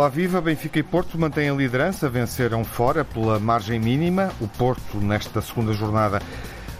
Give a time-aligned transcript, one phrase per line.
[0.00, 0.40] Olá, viva!
[0.40, 4.32] Benfica e Porto mantêm a liderança, venceram fora pela margem mínima.
[4.40, 6.22] O Porto, nesta segunda jornada,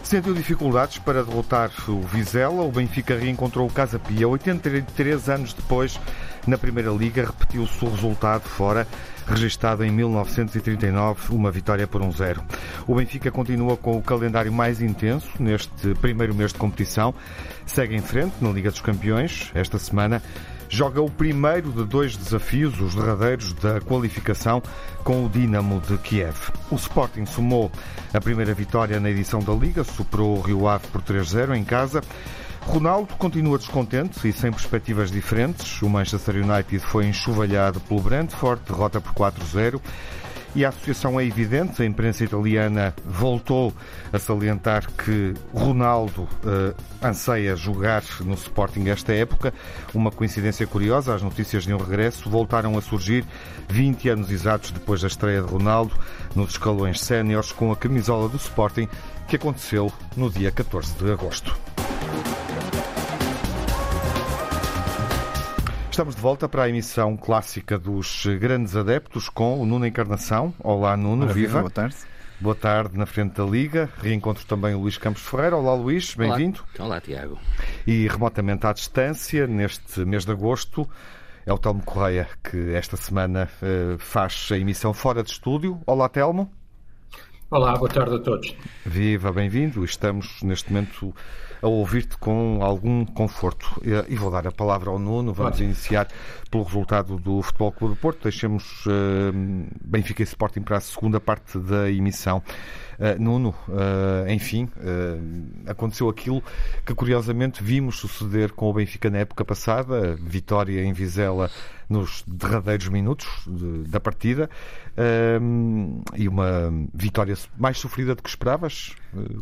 [0.03, 2.63] sentiu dificuldades para derrotar o Vizela.
[2.63, 6.01] O Benfica reencontrou o Casa Pia 83 anos depois.
[6.47, 8.89] Na Primeira Liga, repetiu-se o resultado fora,
[9.27, 12.43] registado em 1939, uma vitória por um zero.
[12.87, 17.15] O Benfica continua com o calendário mais intenso neste primeiro mês de competição.
[17.67, 19.51] Segue em frente na Liga dos Campeões.
[19.55, 20.23] Esta semana
[20.71, 24.63] joga o primeiro de dois desafios, os derradeiros da qualificação,
[25.03, 26.37] com o Dinamo de Kiev.
[26.71, 27.71] O Sporting somou
[28.15, 32.01] a primeira vitória na edição da Liga, superou o Rio Ave por 3-0 em casa.
[32.61, 35.83] Ronaldo continua descontente e sem perspectivas diferentes.
[35.83, 39.81] O Manchester United foi enxovalhado pelo Brentford, derrota por 4-0
[40.55, 41.83] e a associação é evidente.
[41.83, 43.73] A imprensa italiana voltou
[44.13, 49.53] a salientar que Ronaldo uh, anseia jogar no Sporting esta época.
[49.95, 53.25] Uma coincidência curiosa, as notícias de um regresso voltaram a surgir
[53.69, 55.95] 20 anos exatos depois da estreia de Ronaldo
[56.35, 58.89] nos escalões séniores com a camisola do Sporting
[59.29, 61.57] que aconteceu no dia 14 de agosto.
[65.91, 70.55] Estamos de volta para a emissão clássica dos Grandes Adeptos com o Nuno Encarnação.
[70.61, 71.61] Olá, Nuno, Maravilha, viva.
[71.61, 71.97] Boa tarde.
[72.41, 73.91] Boa tarde na frente da Liga.
[74.01, 75.57] Reencontro também o Luís Campos Ferreira.
[75.57, 76.61] Olá, Luís, bem-vindo.
[76.79, 76.87] Olá.
[76.87, 77.39] Olá, Tiago.
[77.85, 80.89] E remotamente à distância, neste mês de agosto,
[81.45, 85.83] é o Telmo Correia que esta semana uh, faz a emissão fora de estúdio.
[85.85, 86.51] Olá, Telmo.
[87.51, 88.57] Olá, boa tarde a todos.
[88.87, 89.85] Viva, bem-vindo.
[89.85, 91.13] Estamos neste momento
[91.63, 93.81] a ouvir-te com algum conforto.
[94.09, 95.33] E vou dar a palavra ao Nuno.
[95.33, 96.09] Vamos iniciar
[96.51, 98.23] pelo resultado do Futebol Clube do Porto.
[98.23, 99.33] Deixemos uh,
[99.85, 102.43] Benfica e Sporting para a segunda parte da emissão.
[103.01, 106.45] Uh, Nuno, uh, enfim, uh, aconteceu aquilo
[106.85, 111.51] que curiosamente vimos suceder com o Benfica na época passada, vitória em Vizela
[111.89, 114.49] nos derradeiros minutos de, da partida
[116.15, 118.95] e uma vitória mais sofrida do que esperavas.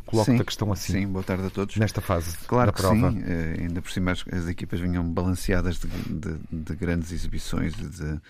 [0.07, 0.93] Coloco-te a questão assim.
[0.95, 1.77] Sim, boa tarde a todos.
[1.77, 3.11] Nesta fase claro da prova.
[3.11, 3.23] Sim,
[3.61, 8.21] ainda por cima as, as equipas vinham balanceadas de, de, de grandes exibições e de,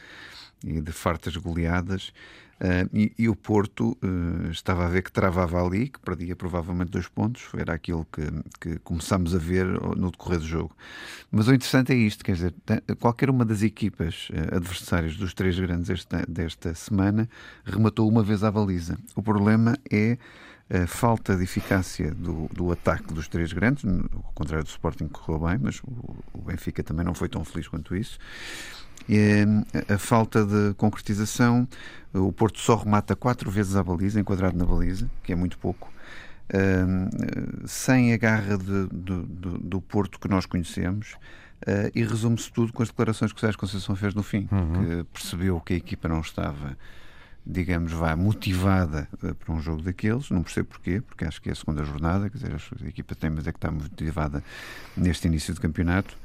[0.64, 2.12] e de fartas goleadas.
[2.60, 6.90] Uh, e, e, o Porto uh, estava a ver que travava ali, que perdia provavelmente
[6.90, 8.22] dois pontos, era aquilo que,
[8.60, 10.76] que começámos a ver no decorrer do jogo.
[11.30, 12.54] Mas o interessante é isto: quer dizer,
[12.98, 17.28] qualquer uma das equipas uh, adversárias dos três grandes esta, desta semana
[17.64, 18.98] rematou uma vez à baliza.
[19.14, 20.18] O problema é
[20.70, 25.14] a falta de eficácia do, do ataque dos três grandes, ao contrário do Sporting que
[25.14, 28.18] correu bem, mas o, o Benfica também não foi tão feliz quanto isso.
[29.08, 29.44] E,
[29.88, 31.66] a falta de concretização,
[32.12, 35.90] o Porto só remata quatro vezes a baliza, enquadrado na baliza, que é muito pouco.
[36.50, 41.14] Uh, sem a garra de, de, de, do Porto que nós conhecemos,
[41.62, 44.72] uh, e resume-se tudo com as declarações que o Sérgio Conceição fez no fim, uhum.
[44.72, 46.76] que percebeu que a equipa não estava,
[47.48, 51.52] digamos, vá, motivada uh, para um jogo daqueles, não percebo porquê, porque acho que é
[51.52, 54.44] a segunda jornada, quer dizer, a equipa tem, mas é que está motivada
[54.94, 56.16] neste início de campeonato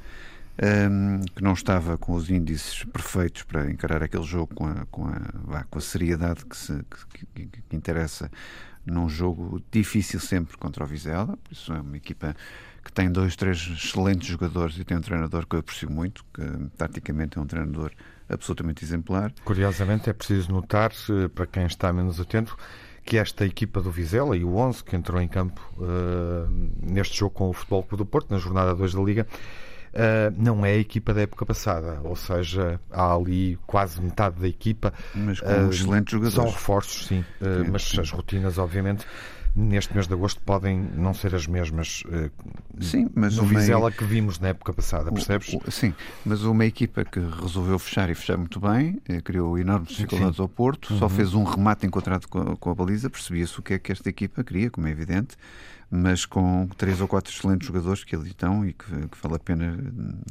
[0.62, 5.06] um, que não estava com os índices perfeitos para encarar aquele jogo com a, com
[5.06, 6.72] a, vá, com a seriedade que, se,
[7.12, 8.30] que, que, que, interessa
[8.86, 11.36] num jogo difícil sempre contra o Vizela.
[11.36, 12.36] Por isso é uma equipa
[12.84, 16.42] que tem dois, três excelentes jogadores e tem um treinador que eu aprecio muito, que
[16.76, 17.90] taticamente é um treinador
[18.28, 19.32] absolutamente exemplar.
[19.44, 22.56] Curiosamente, é preciso notar, eh, para quem está menos atento,
[23.04, 26.48] que esta equipa do Vizela e o 11 que entrou em campo uh,
[26.82, 29.26] neste jogo com o Futebol Clube do Porto, na jornada 2 da Liga,
[29.92, 34.48] uh, não é a equipa da época passada, ou seja, há ali quase metade da
[34.48, 34.92] equipa.
[35.14, 36.34] Mas com uh, excelentes jogadores.
[36.34, 38.00] São reforços, sim, sim mas sim.
[38.00, 39.06] as rotinas, obviamente,
[39.56, 42.02] neste mês de agosto podem não ser as mesmas
[42.80, 45.54] sim, mas no Vizela que vimos na época passada, percebes?
[45.54, 45.94] O, o, sim,
[46.24, 50.42] mas uma equipa que resolveu fechar e fechar muito bem, eh, criou enormes dificuldades sim.
[50.42, 50.98] ao Porto, uhum.
[50.98, 53.92] só fez um remate encontrado com a, com a baliza, percebia-se o que é que
[53.92, 55.36] esta equipa queria, como é evidente,
[55.90, 59.38] mas com três ou quatro excelentes jogadores que ali estão e que, que vale a
[59.38, 59.78] pena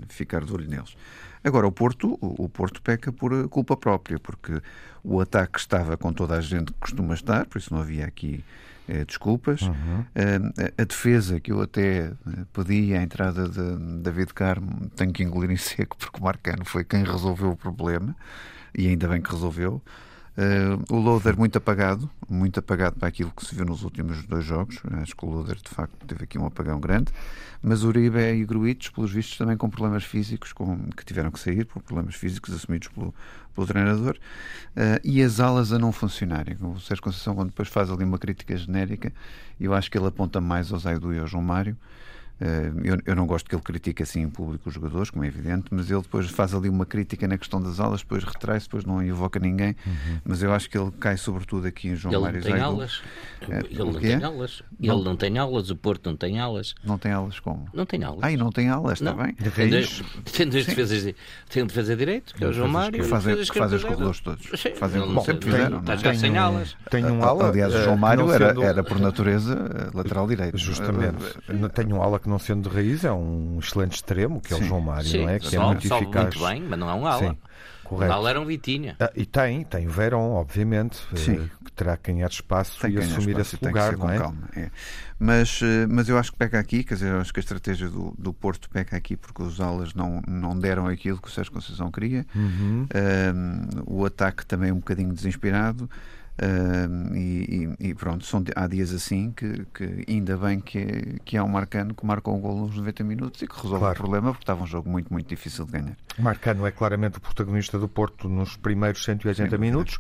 [0.10, 0.96] ficar de olho neles.
[1.44, 4.62] Agora, o Porto, o Porto peca por culpa própria, porque
[5.04, 8.44] o ataque estava com toda a gente que costuma estar, por isso não havia aqui
[8.44, 8.73] eh,
[9.06, 9.62] desculpas.
[9.62, 10.06] Uhum.
[10.16, 12.12] Eh, a defesa, que eu até eh,
[12.52, 16.84] pedi a entrada de David Carmo, tenho que engolir em seco, porque o Marcano foi
[16.84, 18.16] quem resolveu o problema,
[18.78, 19.82] e ainda bem que resolveu.
[20.36, 24.44] Uh, o Loader muito apagado, muito apagado para aquilo que se viu nos últimos dois
[24.44, 24.80] jogos.
[25.02, 27.12] Acho que o Loader de facto teve aqui um apagão grande.
[27.62, 31.66] Mas Uribe e Gruitos, pelos vistos, também com problemas físicos, com, que tiveram que sair
[31.66, 33.14] por problemas físicos assumidos pelo,
[33.54, 34.18] pelo treinador.
[34.76, 36.58] Uh, e as alas a não funcionarem.
[36.60, 39.14] O Sérgio Conceição, quando depois faz ali uma crítica genérica,
[39.60, 41.78] eu acho que ele aponta mais ao Zaidu e ao João Mário.
[42.42, 45.28] Eh, eu, eu, não gosto que ele critique assim em público os jogadores, como é
[45.28, 48.86] evidente, mas ele depois faz ali uma crítica na questão das aulas, depois retrai-se, depois
[48.86, 49.76] não invoca ninguém.
[49.86, 50.20] Uhum.
[50.26, 53.02] Mas eu acho que ele cai sobretudo aqui em João ele Mário não tem aulas.
[53.42, 54.64] É, ele não tem aulas.
[54.80, 54.96] Não.
[54.96, 56.76] Ele não tem aulas, o Porto não tem aulas.
[56.84, 57.68] Não tem aulas como?
[57.74, 58.24] Não tem aulas.
[58.24, 59.36] Ah, e não tem aulas, está bem.
[59.36, 59.70] De tem,
[60.32, 61.14] tem dois defesas,
[61.50, 63.04] tem um defesa direito, que é o João Mário.
[63.04, 64.60] Que fazem, que fazem os corredores todos.
[64.60, 65.80] Sim, fazem não, como sempre fizeram.
[65.80, 66.76] Está já sem aulas.
[66.90, 67.50] Tem um aula.
[67.50, 70.58] Aliás, o João Mário era, era por natureza lateral direito.
[70.58, 71.24] Justamente.
[71.74, 74.64] Tem um aula que não sendo de raiz é um excelente extremo, que é o
[74.64, 75.40] João Mário, Sim, não é?
[75.40, 76.36] Que salve, é muito eficaz.
[76.36, 77.30] muito bem, mas não é um ala.
[77.30, 77.38] Sim.
[77.84, 78.12] Correto.
[78.12, 78.96] O ala era um Vitinha.
[78.98, 81.50] Ah, e tem, tem o Verón, obviamente, Sim.
[81.64, 84.18] que terá que ganhar espaço tem e assumir espaço, esse lugar, não é?
[84.18, 84.72] Calma, é?
[85.20, 87.90] Mas, eh, mas eu acho que peca aqui, quer dizer, eu acho que a estratégia
[87.90, 91.52] do, do Porto peca aqui porque os alas não, não deram aquilo que o Sérgio
[91.52, 92.26] Conceição queria.
[92.34, 92.88] Uhum.
[92.96, 95.90] Um, o ataque também é um bocadinho desinspirado.
[96.42, 101.44] Uh, e, e, pronto, são, há dias assim que, que ainda bem que, que há
[101.44, 103.94] um Marcano que marca um gol nos 90 minutos e que resolve claro.
[103.94, 105.96] o problema porque estava um jogo muito, muito difícil de ganhar.
[106.18, 110.00] Marcano é claramente o protagonista do Porto nos primeiros 180 Sim, minutos.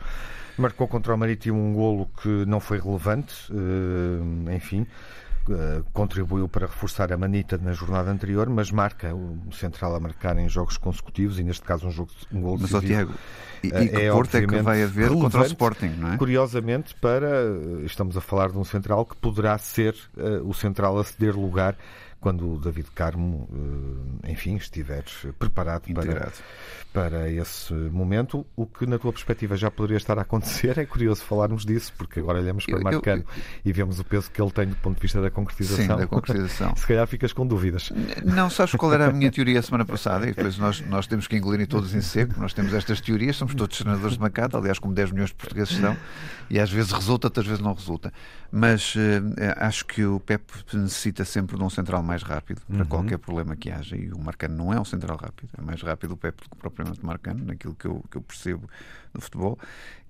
[0.57, 4.87] Marcou contra o Marítimo um golo que não foi relevante, uh, enfim.
[5.45, 10.37] Uh, contribuiu para reforçar a manita na jornada anterior, mas marca o central a marcar
[10.37, 12.57] em jogos consecutivos e neste caso um jogo um gol.
[12.57, 13.11] Mas, Tiago,
[13.61, 16.17] e, e que é, Porto é que vai haver contra o Sporting, não é?
[16.17, 17.27] Curiosamente, para
[17.83, 21.75] estamos a falar de um central que poderá ser uh, o central a ceder lugar
[22.23, 25.03] quando o David Carmo, uh, enfim, estiver
[25.37, 26.31] preparado para,
[26.93, 28.45] para esse momento.
[28.55, 32.21] O que, na tua perspectiva, já poderia estar a acontecer, é curioso falarmos disso, porque
[32.21, 33.25] agora olhamos para Marcano
[33.65, 35.97] e vemos o peso que ele tem do ponto de vista da concretização.
[35.97, 36.73] Sim, da concretização.
[36.79, 37.91] Se calhar ficas com dúvidas.
[38.23, 40.25] Não, sabes qual era a minha teoria a semana passada?
[40.25, 42.39] E depois nós, nós temos que engolir todos em seco.
[42.39, 45.75] Nós temos estas teorias, somos todos senadores de Macata, aliás, como 10 milhões de portugueses
[45.75, 45.97] são,
[46.49, 48.13] e às vezes resulta, outras vezes não resulta.
[48.49, 48.99] Mas uh,
[49.57, 50.43] acho que o Pep
[50.73, 52.85] necessita sempre de um central mais rápido para uhum.
[52.85, 53.95] qualquer problema que haja.
[53.95, 56.55] E o Marcano não é um central rápido, é mais rápido o Pep do que
[56.57, 58.69] propriamente propriamente marcando, naquilo que eu, que eu percebo
[59.13, 59.57] do futebol.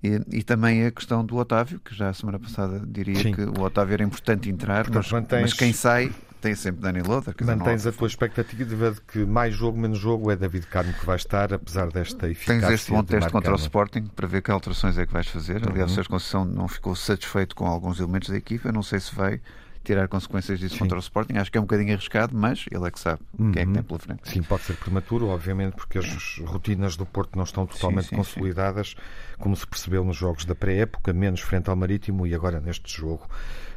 [0.02, 3.32] E, e, também a questão do Otávio, que já a semana passada diria Sim.
[3.32, 5.42] que o Otávio era importante entrar, mas, mantens...
[5.42, 7.34] mas, quem sai tem sempre Dani Lothar.
[7.40, 11.16] Mantens a tua expectativa de que mais jogo, menos jogo é David Carmo que vai
[11.16, 12.60] estar, apesar desta eficácia.
[12.60, 15.66] Tens este bom teste contra o Sporting para ver que alterações é que vais fazer.
[15.66, 15.84] Aliás, uhum.
[15.84, 18.70] o Sérgio Conceição não ficou satisfeito com alguns elementos da equipa.
[18.70, 19.40] Não sei se vai
[19.84, 20.80] tirar consequências disso Sim.
[20.80, 21.34] contra o Sporting.
[21.36, 23.52] Acho que é um bocadinho arriscado, mas ele é que sabe uhum.
[23.52, 24.28] quem é que tem pela frente.
[24.28, 28.16] Sim, pode ser prematuro, obviamente, porque as rotinas do Porto não estão totalmente sim, sim,
[28.16, 28.96] consolidadas,
[29.38, 33.28] como se percebeu nos jogos da pré-época, menos frente ao Marítimo e agora neste jogo.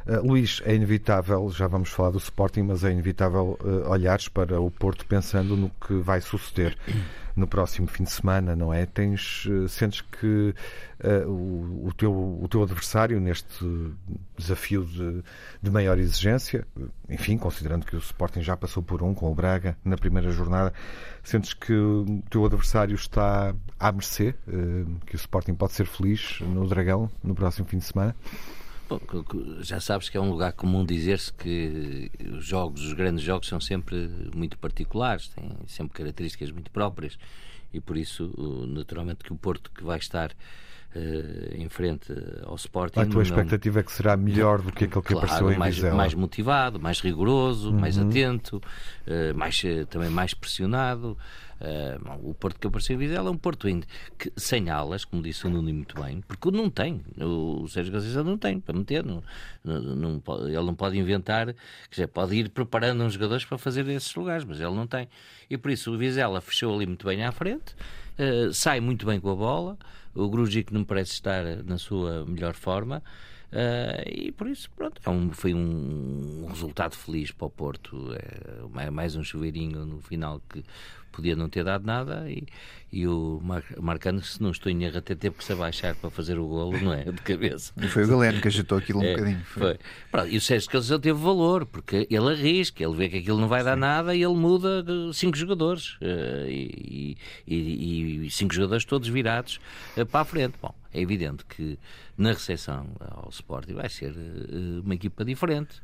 [0.06, 4.60] Uh, Luís, é inevitável, já vamos falar do Sporting, mas é inevitável uh, olhares para
[4.60, 6.76] o Porto pensando no que vai suceder
[7.36, 8.86] no próximo fim de semana, não é?
[8.86, 10.54] Tens, uh, sentes que
[11.26, 13.64] o, o, teu, o teu adversário neste
[14.36, 15.22] desafio de,
[15.62, 16.66] de maior exigência,
[17.08, 20.72] enfim, considerando que o Sporting já passou por um com o Braga na primeira jornada,
[21.22, 24.34] sentes que o teu adversário está à mercê,
[25.06, 28.16] que o Sporting pode ser feliz no Dragão no próximo fim de semana?
[28.88, 28.98] Bom,
[29.60, 33.60] já sabes que é um lugar comum dizer-se que os jogos, os grandes jogos, são
[33.60, 37.18] sempre muito particulares, têm sempre características muito próprias.
[37.70, 38.32] E por isso,
[38.66, 40.34] naturalmente, que o Porto que vai estar
[41.54, 42.12] em frente
[42.44, 43.00] ao Sporting.
[43.00, 45.74] A tua expectativa é que será melhor do que aquele que claro, apareceu em mais,
[45.76, 45.96] Vizela.
[45.96, 47.78] mais motivado, mais rigoroso, uhum.
[47.78, 51.16] mais atento, uh, mais, também mais pressionado.
[51.60, 53.66] Uh, o Porto que apareceu em Vizela é um Porto
[54.16, 57.02] que, sem alas, como disse o Nuno muito bem, porque não tem.
[57.20, 59.04] O Sérgio Conceição não tem para meter.
[59.04, 59.22] Não,
[59.64, 61.54] não, não, ele não pode inventar,
[61.90, 65.08] quer pode ir preparando uns jogadores para fazer esses lugares, mas ele não tem.
[65.50, 67.74] E por isso o Vizela fechou ali muito bem à frente,
[68.52, 69.78] sai muito bem com a bola.
[70.14, 73.02] O Grujic não parece estar na sua melhor forma.
[73.50, 78.14] Uh, e por isso, pronto, é um, foi um resultado feliz para o Porto.
[78.76, 80.62] É mais um chuveirinho no final que
[81.18, 82.46] podia não ter dado nada e,
[82.92, 86.10] e o Mar Marcano, se não estou em erro, até teve que se abaixar para
[86.10, 87.04] fazer o golo, não é?
[87.04, 87.72] De cabeça.
[87.76, 89.44] E foi o Galeno que agitou aquilo um é, bocadinho.
[89.44, 89.62] Foi.
[89.62, 89.78] foi.
[90.10, 93.48] Pronto, e o Sérgio Conceição teve valor, porque ele arrisca, ele vê que aquilo não
[93.48, 93.80] vai dar Sim.
[93.80, 99.58] nada e ele muda cinco jogadores uh, e, e, e, cinco jogadores todos virados
[99.96, 100.54] uh, para a frente.
[100.62, 101.78] Bom, é evidente que
[102.18, 105.80] na recepção ao Sporting vai ser uh, uma equipa diferente,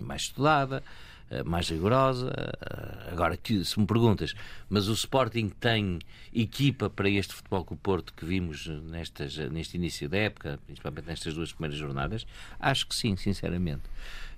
[0.00, 0.82] mais estudada.
[1.30, 2.30] Eh, mais rigorosa.
[2.36, 4.34] Eh, agora, se me perguntas,
[4.68, 5.98] mas o Sporting tem
[6.32, 11.06] equipa para este futebol com o Porto que vimos nestas, neste início da época, principalmente
[11.06, 12.26] nestas duas primeiras jornadas?
[12.60, 13.82] Acho que sim, sinceramente.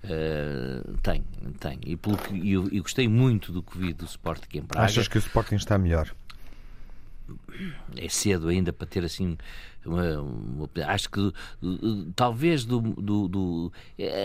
[0.05, 1.25] Uh, tem,
[1.59, 1.81] tem.
[1.85, 4.87] E, pelo que, e, e gostei muito do que vi do Sporting em Praga.
[4.87, 6.15] Achas que o Sporting está melhor?
[7.97, 9.37] É cedo ainda para ter assim
[9.87, 11.33] uma, uma, acho que
[12.15, 13.73] talvez do, do, do,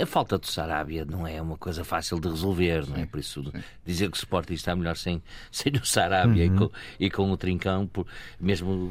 [0.02, 3.06] a falta do Sarabia não é uma coisa fácil de resolver, não é?
[3.06, 3.64] Por isso sim.
[3.86, 6.56] dizer que o Sporting está melhor sem, sem o Sarabia uhum.
[6.56, 8.06] e, com, e com o Trincão, por,
[8.40, 8.90] mesmo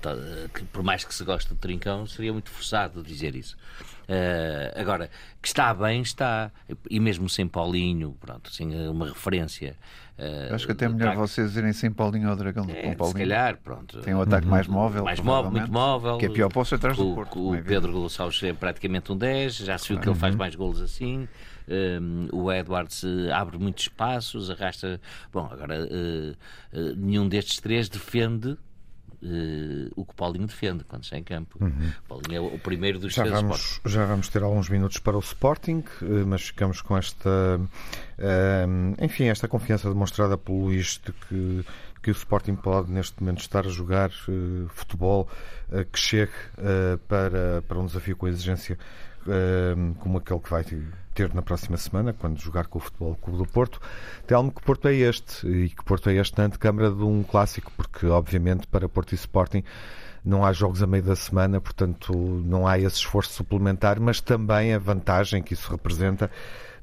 [0.00, 0.12] tá,
[0.54, 3.56] que, por mais que se goste do Trincão, seria muito forçado dizer isso.
[4.02, 6.50] Uh, agora, que está bem, está.
[6.90, 9.76] E mesmo sem Paulinho, pronto, sem uma referência.
[10.18, 13.18] Uh, Acho que até é melhor vocês irem sem Paulinho ao Dragão é, com Paulinho.
[13.18, 14.00] Se calhar, pronto.
[14.02, 15.04] Tem um ataque mais móvel.
[15.04, 16.18] Mais móvel, muito móvel.
[16.18, 17.38] Que é pior para atrás do Porto.
[17.38, 20.54] O, o Pedro Gonçalves é praticamente um 10, já se viu que ele faz mais
[20.54, 21.26] golos assim.
[21.68, 23.02] Um, o Edwards
[23.32, 25.00] abre muitos espaços, arrasta.
[25.32, 26.32] Bom, agora uh,
[26.78, 28.56] uh, nenhum destes três defende
[29.22, 31.58] uh, o que o Paulinho defende quando está em campo.
[31.60, 31.92] Uhum.
[32.08, 35.84] Paulinho é o primeiro dos já vamos, Já vamos ter alguns minutos para o Sporting,
[36.02, 41.64] uh, mas ficamos com esta, uh, enfim, esta confiança demonstrada pelo Luís de que
[42.02, 45.28] que o Sporting pode neste momento estar a jogar uh, futebol
[45.68, 48.76] uh, que chegue uh, para, para um desafio com exigência
[50.00, 50.64] como aquele que vai
[51.12, 53.80] ter na próxima semana, quando jogar com o Futebol Clube do Porto.
[54.26, 57.70] Telmo que Porto é este, e que Porto é este na antecâmara de um clássico,
[57.76, 59.62] porque obviamente para Porto e Sporting
[60.24, 62.12] não há jogos a meio da semana, portanto
[62.44, 66.30] não há esse esforço suplementar, mas também a vantagem que isso representa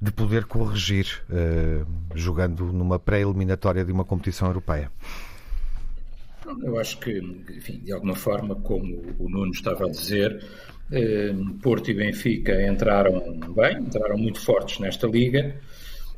[0.02, 4.92] de poder corrigir uh, jogando numa pré-eliminatória de uma competição europeia.
[6.64, 7.20] Eu acho que,
[7.56, 10.79] enfim, de alguma forma, como o Nuno estava a dizer, eh,
[11.62, 15.56] Porto e Benfica entraram bem, entraram muito fortes nesta liga,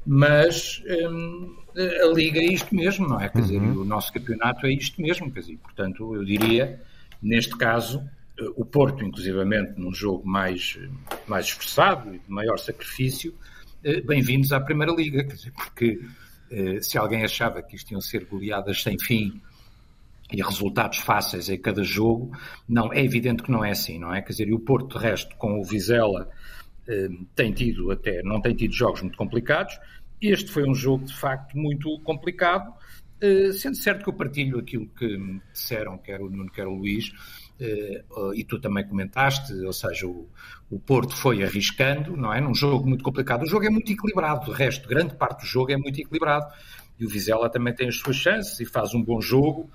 [0.06, 3.28] mas eh, a liga é isto mesmo, não é?
[3.28, 3.82] Quer dizer, uhum.
[3.82, 6.80] o nosso campeonato é isto mesmo, quer dizer, portanto, eu diria,
[7.22, 8.02] neste caso,
[8.40, 10.80] eh, o Porto, inclusivamente, num jogo mais,
[11.28, 13.34] mais esforçado e de maior sacrifício,
[14.06, 16.00] bem-vindos à Primeira Liga, quer dizer, porque
[16.82, 19.42] se alguém achava que isto iam ser goleadas sem fim
[20.32, 22.32] e resultados fáceis em cada jogo,
[22.68, 24.22] não, é evidente que não é assim, não é?
[24.22, 26.30] Quer dizer, e o Porto, de resto, com o Vizela,
[26.88, 29.80] eh, tem tido até, não tem tido jogos muito complicados.
[30.22, 32.74] Este foi um jogo, de facto, muito complicado,
[33.20, 35.18] eh, sendo certo que eu partilho aquilo que
[35.54, 37.12] disseram, quer o Nuno, quer o Luís,
[37.60, 38.04] eh,
[38.36, 40.28] e tu também comentaste, ou seja, o,
[40.70, 42.42] o Porto foi arriscando, não é?
[42.42, 43.44] Num jogo muito complicado.
[43.44, 46.52] O jogo é muito equilibrado, de resto, grande parte do jogo é muito equilibrado.
[47.00, 49.70] E o Vizela também tem as suas chances e faz um bom jogo.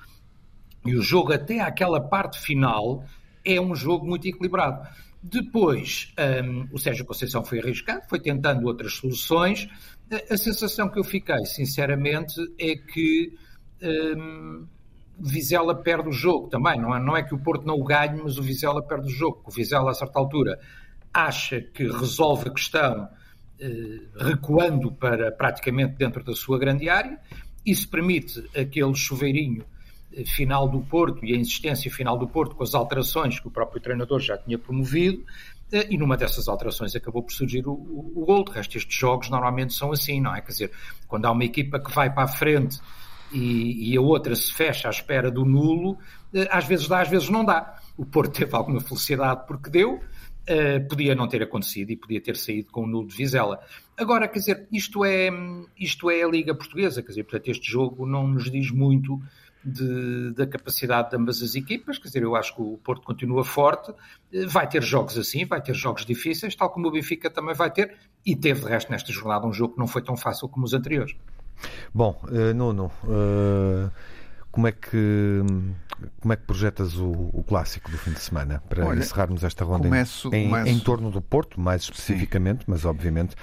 [0.88, 3.05] E o jogo, até aquela parte final,
[3.45, 4.87] é um jogo muito equilibrado.
[5.23, 6.12] Depois,
[6.45, 9.69] um, o Sérgio Conceição foi arriscado, foi tentando outras soluções.
[10.11, 13.33] A, a sensação que eu fiquei, sinceramente, é que
[13.83, 14.66] um,
[15.19, 16.81] Vizela perde o jogo também.
[16.81, 19.11] Não é, não é que o Porto não o ganhe, mas o Vizela perde o
[19.11, 19.43] jogo.
[19.47, 20.59] O Vizela, a certa altura,
[21.12, 27.19] acha que resolve a questão uh, recuando para praticamente dentro da sua grande área.
[27.64, 29.64] Isso permite aquele chuveirinho
[30.25, 33.81] final do Porto e a insistência final do Porto com as alterações que o próprio
[33.81, 35.25] treinador já tinha promovido,
[35.73, 38.45] eh, e numa dessas alterações acabou por surgir o, o, o gol.
[38.45, 40.41] De resto, estes jogos normalmente são assim, não é?
[40.41, 40.71] Quer dizer,
[41.09, 42.79] quando há uma equipa que vai para a frente
[43.33, 45.99] e, e a outra se fecha à espera do nulo,
[46.33, 47.79] eh, às vezes dá, às vezes não dá.
[47.97, 50.01] O Porto teve alguma felicidade porque deu,
[50.49, 53.59] Uh, podia não ter acontecido e podia ter saído com o nulo de Vizela.
[53.97, 55.29] Agora, quer dizer, isto é,
[55.77, 59.21] isto é a Liga Portuguesa, quer dizer, portanto, este jogo não nos diz muito
[59.66, 61.99] de, da capacidade de ambas as equipas.
[61.99, 63.92] Quer dizer, eu acho que o Porto continua forte,
[64.49, 67.96] vai ter jogos assim, vai ter jogos difíceis, tal como o Benfica também vai ter,
[68.25, 70.73] e teve de resto nesta jornada um jogo que não foi tão fácil como os
[70.73, 71.16] anteriores.
[71.92, 73.90] Bom, uh, Nuno, uh,
[74.52, 75.42] como é que
[76.20, 79.64] como é que projetas o, o, clássico do fim de semana para Olha, encerrarmos esta
[79.64, 80.68] ronda começo, em, começo...
[80.68, 82.64] em, torno do Porto, mais especificamente, Sim.
[82.68, 83.35] mas obviamente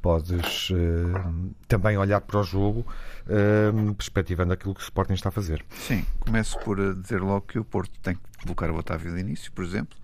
[0.00, 2.86] podes uh, também olhar para o jogo
[3.26, 5.64] uh, perspectivando aquilo que o Sporting está a fazer.
[5.70, 9.20] Sim, começo por eh, dizer logo que o Porto tem que colocar o Otávio de
[9.20, 9.98] início, por exemplo,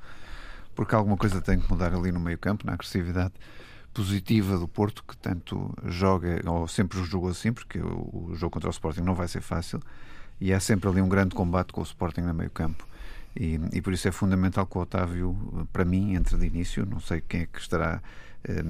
[0.74, 3.34] porque alguma coisa tem que mudar ali no meio campo, na agressividade
[3.92, 8.72] positiva do Porto, que tanto joga, ou sempre jogou assim, porque o, jogo contra o
[8.72, 9.80] Sporting não vai ser fácil,
[10.40, 12.84] e há sempre ali um grande combate com o Sporting no meio campo.
[13.36, 16.86] E, e, por isso é fundamental que o Otávio, para mim, entre de início.
[16.86, 18.00] Não sei quem é que estará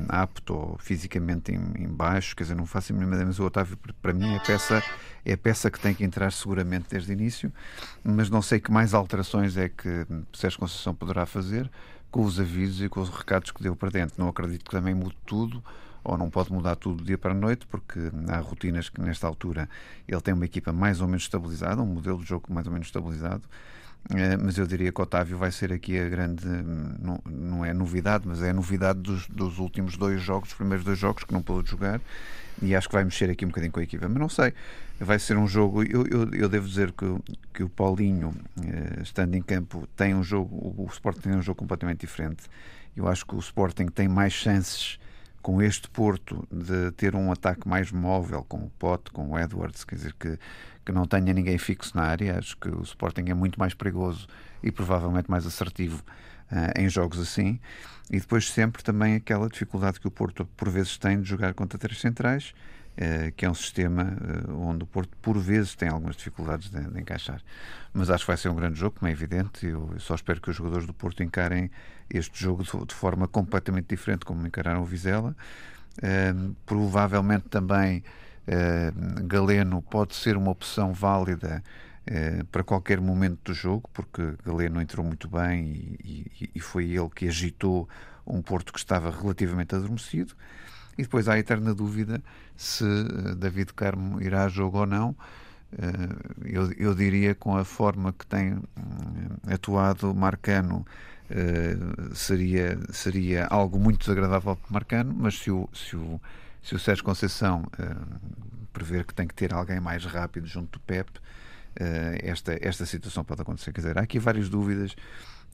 [0.08, 3.44] apto ou fisicamente em, em, baixo, quer dizer, não faço a mínima ideia, mas o
[3.44, 4.82] Otávio, para mim, é a, peça,
[5.24, 7.52] é peça que tem que entrar seguramente desde o início,
[8.02, 11.70] mas não sei que mais alterações é que Sérgio Conceição poderá fazer
[12.10, 14.14] com os avisos e com os recados que deu para dentro.
[14.18, 15.62] Não acredito que também mude tudo,
[16.04, 19.26] ou não pode mudar tudo do dia para a noite, porque há rotinas que nesta
[19.26, 19.68] altura
[20.06, 22.86] ele tem uma equipa mais ou menos estabilizada, um modelo de jogo mais ou menos
[22.86, 23.42] estabilizado,
[24.42, 28.42] mas eu diria que Otávio vai ser aqui a grande, não, não é novidade, mas
[28.42, 31.70] é a novidade dos, dos últimos dois jogos, os primeiros dois jogos que não pôde
[31.70, 32.00] jogar
[32.62, 34.08] e acho que vai mexer aqui um bocadinho com a equipa.
[34.08, 34.52] Mas não sei,
[34.98, 35.82] vai ser um jogo.
[35.82, 37.06] Eu, eu, eu devo dizer que,
[37.52, 40.74] que o Paulinho, eh, estando em campo, tem um jogo.
[40.76, 42.44] O Sporting tem um jogo completamente diferente.
[42.96, 44.98] Eu acho que o Sporting tem mais chances
[45.44, 49.84] com este Porto de ter um ataque mais móvel com o Pote, com o Edwards,
[49.84, 50.38] quer dizer que,
[50.82, 52.38] que não tenha ninguém fixo na área.
[52.38, 54.26] Acho que o Sporting é muito mais perigoso
[54.62, 56.02] e provavelmente mais assertivo
[56.50, 57.60] uh, em jogos assim.
[58.10, 61.78] E depois sempre também aquela dificuldade que o Porto por vezes tem de jogar contra
[61.78, 62.54] três centrais,
[63.36, 64.16] que é um sistema
[64.48, 67.40] uh, onde o Porto por vezes tem algumas dificuldades de, de, encaixar.
[67.92, 69.66] Mas acho que vai ser um grande jogo, como é evidente.
[69.66, 71.70] Eu, só espero que os jogadores do Porto encarem
[72.08, 75.34] este jogo de, de forma completamente diferente, como encararam o Vizela.
[76.66, 78.04] provavelmente também
[79.26, 81.62] Galeno pode ser uma opção válida
[82.06, 86.90] eh, para qualquer momento do jogo, porque Galeno entrou muito bem e, e, e, foi
[86.90, 87.88] ele que agitou
[88.26, 90.34] um Porto que estava relativamente adormecido.
[90.96, 92.22] E depois há a eterna dúvida
[92.56, 95.16] se eh, David Carmo irá a jogo ou não.
[95.72, 98.58] Eh, eu, eu diria com a forma que tem
[99.46, 100.84] atuado Marcano
[102.12, 106.20] seria, seria algo muito desagradável para Marcano, mas se o, se o,
[106.62, 107.64] se o Sérgio Conceição
[108.72, 111.10] prever que tem que ter alguém mais rápido junto do Pep,
[112.22, 113.72] esta, esta situação pode acontecer.
[113.72, 114.94] Quer dizer, há aqui várias dúvidas.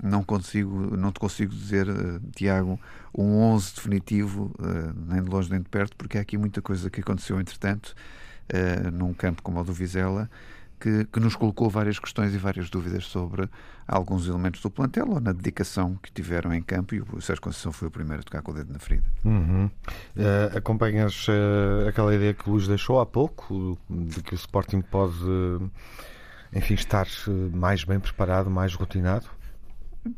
[0.03, 2.81] Não consigo, não te consigo dizer, uh, Tiago,
[3.17, 6.89] um 11 definitivo, uh, nem de longe nem de perto, porque há aqui muita coisa
[6.89, 7.95] que aconteceu entretanto,
[8.93, 10.29] num campo como o do Vizela,
[10.81, 13.49] que, que, nos colocou várias questões e várias dúvidas sobre
[13.87, 17.71] alguns elementos do plantel ou na dedicação que tiveram em campo e o Sérgio Conceição
[17.71, 19.05] foi o primeiro a tocar com o dedo na ferida.
[19.25, 19.67] Uhum.
[19.67, 21.27] Uh, acompanhas
[21.89, 25.23] aquela ideia que o Luís deixou há pouco de que o Sporting pode
[26.53, 29.27] enfim, estar eh, mais bem preparado, mais rotinado?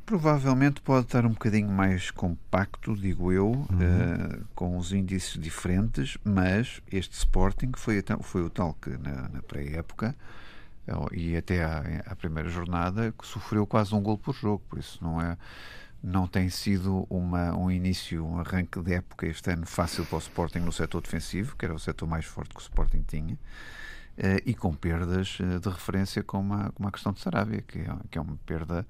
[0.07, 3.65] Provavelmente pode estar um bocadinho mais compacto, digo eu, uhum.
[3.65, 9.43] uh, com os índices diferentes, mas este Sporting foi, foi o tal que na, na
[9.43, 10.15] pré-época
[11.13, 14.99] e até à, à, primeira jornada que sofreu quase um gol por jogo, por isso
[15.03, 15.37] não é
[16.03, 20.19] não tem sido uma, um início, um arranque de época este ano fácil para o
[20.19, 23.39] Sporting no setor defensivo, que era o setor mais forte que o Sporting tinha.
[24.19, 27.79] Eh, e com perdas eh, de referência como a, como a questão de Sarabia, que
[27.79, 28.85] é, que é uma perda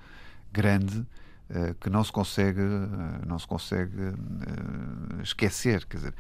[0.52, 1.06] grande
[1.50, 2.60] eh, que não se consegue
[3.26, 4.14] não se consegue
[5.22, 5.84] esquecer.
[5.86, 6.14] Quer dizer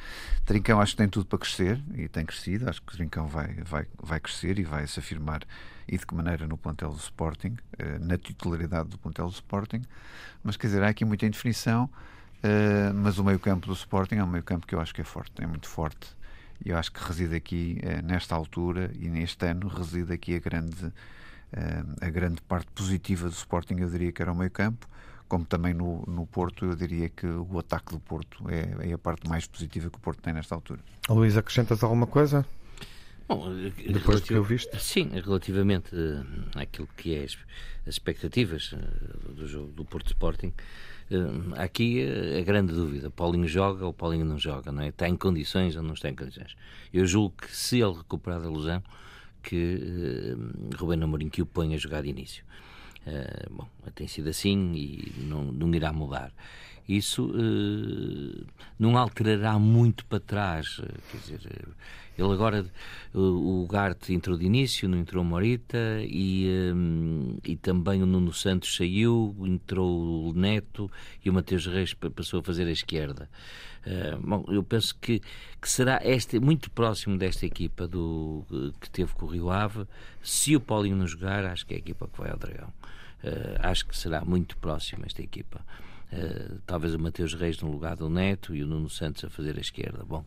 [0.44, 2.68] Trincão acho que tem tudo para crescer e tem crescido.
[2.68, 5.42] Acho que Trincão vai vai vai crescer e vai se afirmar
[5.88, 7.56] e de que maneira no plantel do Sporting
[8.00, 9.82] na titularidade do plantel do Sporting.
[10.42, 11.90] Mas quer dizer há aqui muita indefinição
[12.94, 15.04] mas o meio campo do Sporting é um meio campo que eu acho que é
[15.04, 16.08] forte é muito forte.
[16.64, 20.38] E eu acho que reside aqui, eh, nesta altura e neste ano, reside aqui a
[20.38, 20.90] grande, eh,
[22.00, 24.88] a grande parte positiva do Sporting, eu diria que era o meio campo,
[25.28, 28.98] como também no, no Porto, eu diria que o ataque do Porto é, é a
[28.98, 30.80] parte mais positiva que o Porto tem nesta altura.
[31.08, 32.46] Luís, acrescentas alguma coisa?
[33.28, 33.48] Bom,
[33.90, 34.78] Depois do que eu viste?
[34.78, 35.90] Sim, relativamente
[36.54, 37.38] àquilo que é as
[37.86, 40.52] expectativas eh, do jogo do Porto Sporting,
[41.12, 42.06] Uh, aqui
[42.38, 44.88] a grande dúvida: Paulinho joga ou Paulinho não joga, não é?
[44.88, 46.56] Está em condições ou não está em condições?
[46.92, 48.82] Eu julgo que se ele recuperar da lesão,
[49.42, 52.44] que uh, Rubén Amorim que o põe a jogar de início.
[53.06, 56.32] Uh, bom, tem sido assim e não, não irá mudar.
[56.88, 58.46] Isso uh,
[58.78, 60.80] não alterará muito para trás.
[61.10, 61.68] Quer dizer,
[62.16, 62.66] ele agora,
[63.14, 68.32] o, o Gart entrou de início, não entrou Morita e, um, e também o Nuno
[68.32, 70.90] Santos saiu, entrou o Neto
[71.24, 73.28] e o Mateus Reis passou a fazer a esquerda.
[73.86, 75.20] Uh, bom, eu penso que,
[75.60, 78.44] que será este, muito próximo desta equipa do,
[78.80, 79.86] que teve com o Rio Ave.
[80.22, 82.72] Se o Paulinho não jogar, acho que é a equipa que vai ao Dragão.
[83.60, 85.64] Acho que será muito próximo esta equipa.
[86.12, 89.56] Uh, talvez o Mateus Reis no lugar do Neto e o Nuno Santos a fazer
[89.56, 90.04] a esquerda.
[90.04, 90.22] Bom,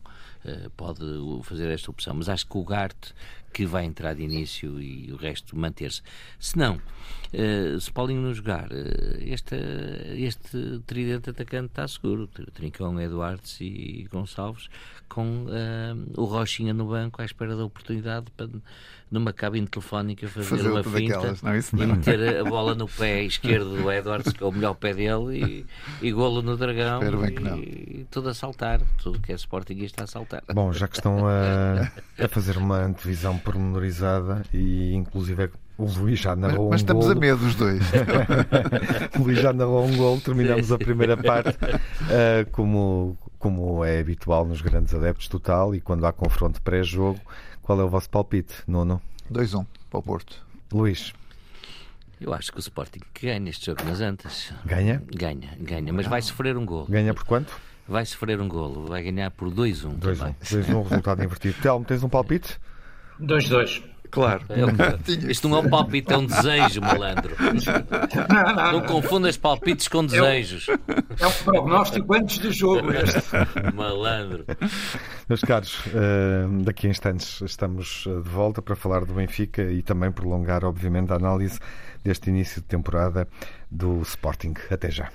[0.76, 1.02] pode
[1.42, 3.14] fazer esta opção, mas acho que o Garte
[3.56, 6.02] que vai entrar de início e o resto manter-se.
[6.38, 8.68] Se não, uh, se Paulinho não jogar,
[9.20, 9.54] este,
[10.18, 12.28] este tridente atacante está seguro.
[12.52, 14.68] Trincão, Eduardo e Gonçalves,
[15.08, 15.46] com
[16.14, 18.46] o Rochinha no banco à espera da oportunidade para
[19.10, 21.84] numa cabine telefónica fazer, fazer uma finta daquelas, não, isso não.
[21.84, 25.66] e meter a bola no pé esquerdo do Edwards, que é o melhor pé dele,
[26.02, 30.06] e, e golo no Dragão e, e, tudo a saltar, tudo que é Sportingista a
[30.06, 30.35] saltar.
[30.52, 31.90] Bom, já que estão a,
[32.22, 37.06] a fazer uma antevisão pormenorizada e inclusive o Luís já narrou mas, mas um estamos
[37.06, 37.16] golo.
[37.16, 37.82] a medo os dois.
[39.18, 44.44] o Luís já narrou um gol, terminamos a primeira parte uh, como, como é habitual
[44.44, 47.20] nos grandes adeptos total e quando há confronto pré-jogo
[47.66, 49.02] qual é o vosso palpite, Nuno?
[49.32, 50.46] 2-1 um, para o Porto.
[50.72, 51.12] Luís.
[52.20, 54.52] Eu acho que o Sporting ganha este jogo nas Antas.
[54.64, 55.02] Ganha?
[55.12, 56.86] Ganha, ganha, mas vai sofrer um golo.
[56.88, 57.60] Ganha por quanto?
[57.88, 59.98] Vai sofrer um golo, vai ganhar por 2-1.
[59.98, 60.34] 2-1.
[60.42, 61.54] 2-1, resultado invertido.
[61.62, 62.58] Telmo, tens um palpite?
[63.20, 63.82] 2-2.
[64.10, 64.42] Claro.
[64.48, 67.36] É, isto não é um palpite, é um desejo, malandro.
[67.38, 70.68] Não, não, Não confundas palpites com desejos.
[70.68, 73.22] É um prognóstico antes do jogo este.
[73.74, 74.44] Malandro.
[75.28, 79.82] Meus caros, eh, daqui a instantes estamos eh, de volta para falar do Benfica e
[79.82, 81.58] também prolongar, obviamente, a análise
[82.02, 83.28] deste início de temporada
[83.70, 84.54] do Sporting.
[84.70, 85.10] Até já.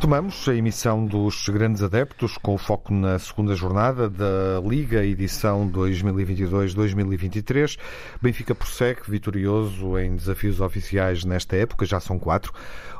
[0.00, 7.78] Retomamos a emissão dos Grandes Adeptos com foco na segunda jornada da Liga, edição 2022-2023.
[8.18, 12.50] Benfica prossegue vitorioso em desafios oficiais nesta época, já são quatro,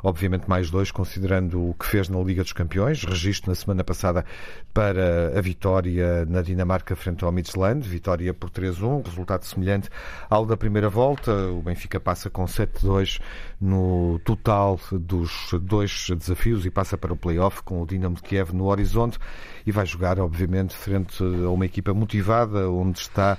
[0.03, 3.03] obviamente mais dois, considerando o que fez na Liga dos Campeões.
[3.03, 4.25] Registro na semana passada
[4.73, 9.89] para a vitória na Dinamarca frente ao Midland, vitória por 3-1, resultado semelhante
[10.29, 11.31] ao da primeira volta.
[11.47, 13.19] O Benfica passa com 7-2
[13.59, 18.53] no total dos dois desafios e passa para o play-off com o Dinamo de Kiev
[18.53, 19.19] no horizonte
[19.65, 23.37] e vai jogar, obviamente, frente a uma equipa motivada, onde está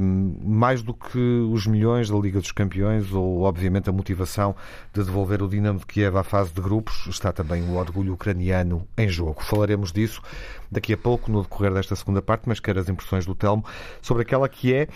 [0.00, 4.54] um, mais do que os milhões da Liga dos Campeões ou, obviamente, a motivação
[4.92, 8.86] de devolver o Dinamo de Kiev à fase de grupos, está também o orgulho ucraniano
[8.96, 9.42] em jogo.
[9.42, 10.22] Falaremos disso
[10.70, 13.64] daqui a pouco no decorrer desta segunda parte, mas quero as impressões do Telmo
[14.00, 14.88] sobre aquela que é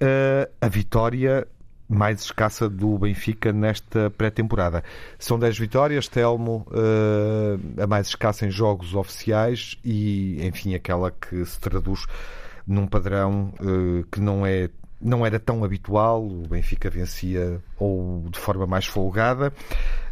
[0.00, 1.46] uh, a vitória
[1.88, 4.82] mais escassa do Benfica nesta pré-temporada.
[5.18, 11.44] São 10 vitórias, Telmo, uh, a mais escassa em jogos oficiais e, enfim, aquela que
[11.44, 12.06] se traduz
[12.66, 14.68] num padrão uh, que não é
[14.98, 19.52] não era tão habitual, o Benfica vencia ou de forma mais folgada,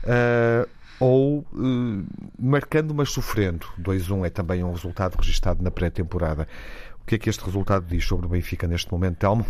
[0.05, 0.69] uh,
[1.01, 1.45] ou
[2.39, 3.67] marcando, mas sofrendo.
[3.81, 6.47] 2-1 é também um resultado registado na pré-temporada.
[7.03, 9.47] O que é que este resultado diz sobre o Benfica neste momento, Telmo?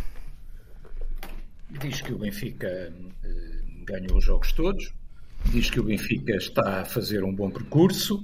[1.81, 2.93] Diz que o Benfica eh,
[3.85, 4.93] ganhou os jogos todos,
[5.47, 8.17] diz que o Benfica está a fazer um bom percurso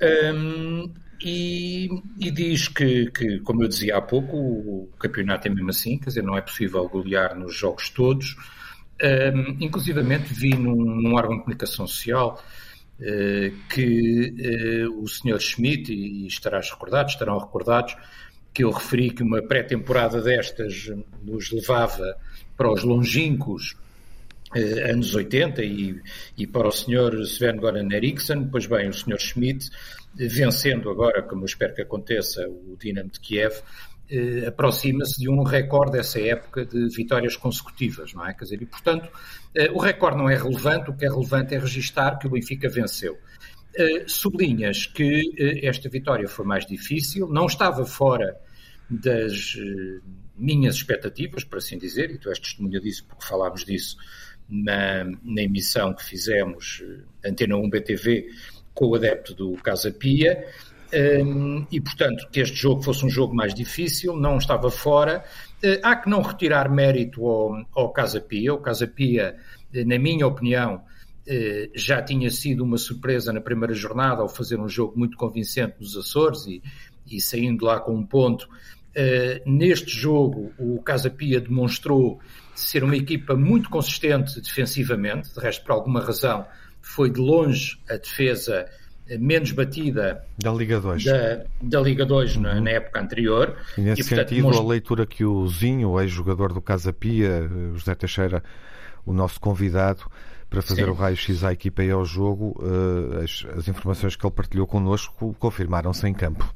[0.00, 5.50] um, ehm, e, e, diz que, que, como eu dizia há pouco, o campeonato é
[5.50, 8.36] mesmo assim, quer dizer, não é possível golear nos jogos todos.
[9.02, 12.42] Um, ehm, inclusivamente vi num, num órgão de comunicação social
[13.00, 15.40] uh, que uh, o Sr.
[15.40, 17.96] Schmidt, e estarás recordado, estarão recordados,
[18.52, 20.90] que eu referi que uma pré-temporada destas
[21.22, 22.16] nos levava
[22.56, 23.76] para os longínquos
[24.54, 26.00] eh, anos 80 e,
[26.36, 27.22] e, para o Sr.
[27.22, 29.18] Sven Goran Eriksson, pois bem, o Sr.
[29.18, 29.70] Schmidt,
[30.14, 33.60] vencendo agora, como eu espero que aconteça, o Dinamo de Kiev,
[34.08, 38.32] eh, aproxima-se de um recorde dessa época de vitórias consecutivas, não é?
[38.32, 39.08] Quer dizer, e portanto,
[39.54, 42.68] eh, o recorde não é relevante, o que é relevante é registar que o Benfica
[42.68, 43.18] venceu.
[43.78, 48.34] Eh, sublinhas que eh, esta vitória foi mais difícil, não estava fora
[48.88, 50.00] das eh,
[50.36, 53.96] minhas expectativas, por assim dizer, e tu és testemunha disso porque falámos disso
[54.48, 56.82] na, na emissão que fizemos,
[57.22, 58.28] eh, Antena 1 BTV,
[58.74, 60.46] com o adepto do Casa Pia,
[61.24, 65.24] um, e portanto que este jogo fosse um jogo mais difícil, não estava fora.
[65.64, 68.54] Uh, há que não retirar mérito ao, ao Casa Pia.
[68.54, 69.36] O Casa Pia,
[69.72, 70.84] na minha opinião,
[71.74, 75.96] já tinha sido uma surpresa na primeira jornada ao fazer um jogo muito convincente nos
[75.96, 76.62] Açores e,
[77.04, 78.48] e saindo lá com um ponto
[79.44, 82.20] neste jogo, o Casa Pia demonstrou
[82.54, 86.46] ser uma equipa muito consistente defensivamente, de resto, por alguma razão,
[86.80, 88.66] foi de longe a defesa
[89.08, 92.42] eh, menos batida da Liga 2, da, da Liga 2 uhum.
[92.42, 93.56] na, na, época anterior.
[93.76, 97.48] E nesse e, portanto, sentido, a leitura que o Zinho, ex-jogador do Casa Pia, eh,
[97.74, 98.42] José Teixeira,
[99.04, 100.10] o nosso convidado,
[100.48, 100.90] para fazer Sim.
[100.90, 102.56] o raio-x à equipa e ao jogo,
[103.22, 106.48] as, as informações que ele partilhou connosco confirmaram-se em campo.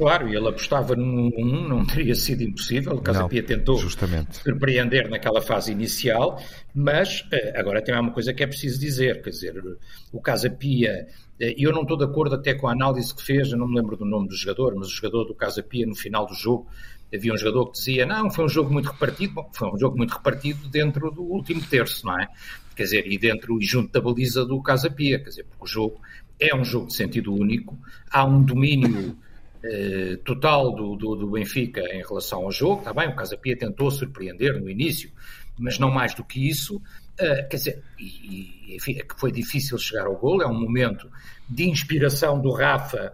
[0.00, 2.94] Claro, e ele apostava num 1, não teria sido impossível.
[2.94, 4.38] O Casa Pia tentou justamente.
[4.38, 6.42] surpreender naquela fase inicial,
[6.74, 9.62] mas eh, agora tem uma coisa que é preciso dizer: quer dizer,
[10.10, 11.06] o Casa Pia,
[11.38, 13.76] eh, eu não estou de acordo até com a análise que fez, eu não me
[13.76, 16.66] lembro do nome do jogador, mas o jogador do Casa Pia, no final do jogo,
[17.14, 19.34] havia um jogador que dizia: não, foi um jogo muito repartido.
[19.34, 22.26] Bom, foi um jogo muito repartido dentro do último terço, não é?
[22.74, 25.66] Quer dizer, e dentro e junto da baliza do Casa Pia, quer dizer, porque o
[25.66, 26.00] jogo
[26.40, 27.78] é um jogo de sentido único,
[28.10, 29.14] há um domínio
[29.62, 32.78] eh, total do, do, do, Benfica em relação ao jogo.
[32.78, 35.12] Está bem, o Casa Pia tentou surpreender no início,
[35.58, 36.76] mas não mais do que isso.
[36.76, 40.40] Uh, quer dizer, e, enfim, é que foi difícil chegar ao gol.
[40.40, 41.10] É um momento
[41.46, 43.12] de inspiração do Rafa,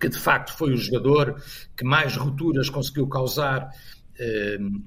[0.00, 1.38] que de facto foi o jogador
[1.76, 4.82] que mais rupturas conseguiu causar uh,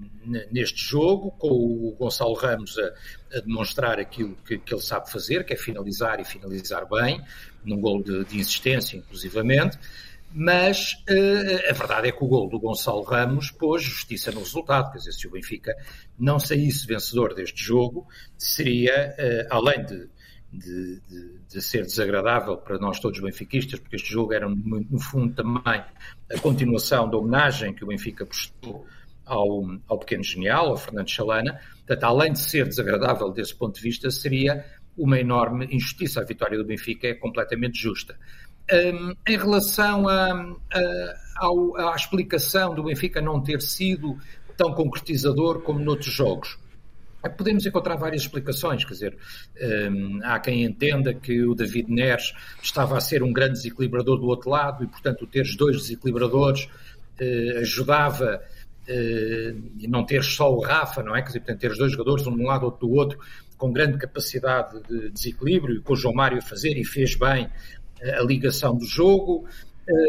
[0.52, 5.46] neste jogo, com o Gonçalo Ramos a, a demonstrar aquilo que, que, ele sabe fazer,
[5.46, 7.22] que é finalizar e finalizar bem,
[7.64, 9.78] num gol de, de insistência, inclusivamente.
[10.34, 14.92] Mas uh, a verdade é que o gol do Gonçalo Ramos pôs justiça no resultado.
[14.92, 15.76] Quer dizer, se o Benfica
[16.18, 20.10] não saísse vencedor deste jogo, seria, uh, além de,
[20.52, 25.34] de, de, de, ser desagradável para nós todos benfiquistas, porque este jogo era, no, fundo,
[25.34, 25.84] também
[26.32, 28.86] a continuação da homenagem que o Benfica prestou
[29.26, 31.60] ao, ao pequeno genial, ao Fernando Chalana.
[31.78, 34.66] Portanto, além de ser desagradável desse ponto de vista, seria
[34.98, 36.22] uma enorme injustiça.
[36.22, 38.18] A vitória do Benfica é completamente justa.
[38.72, 44.18] Um, em relação a, a, à explicação do Benfica não ter sido
[44.56, 46.58] tão concretizador como noutros jogos,
[47.30, 49.18] Podemos encontrar várias explicações, quer dizer,
[49.92, 54.26] um, há quem entenda que o David Neres estava a ser um grande desequilibrador do
[54.26, 58.42] outro lado e, portanto, ter dois desequilibradores uh, ajudava
[58.88, 61.22] uh, e não ter só o Rafa, não é?
[61.22, 63.20] Quer dizer, portanto, ter os dois jogadores, um de um lado, outro do outro,
[63.56, 67.48] com grande capacidade de desequilíbrio, com o João Mário a fazer e fez bem
[68.04, 69.46] a ligação do jogo.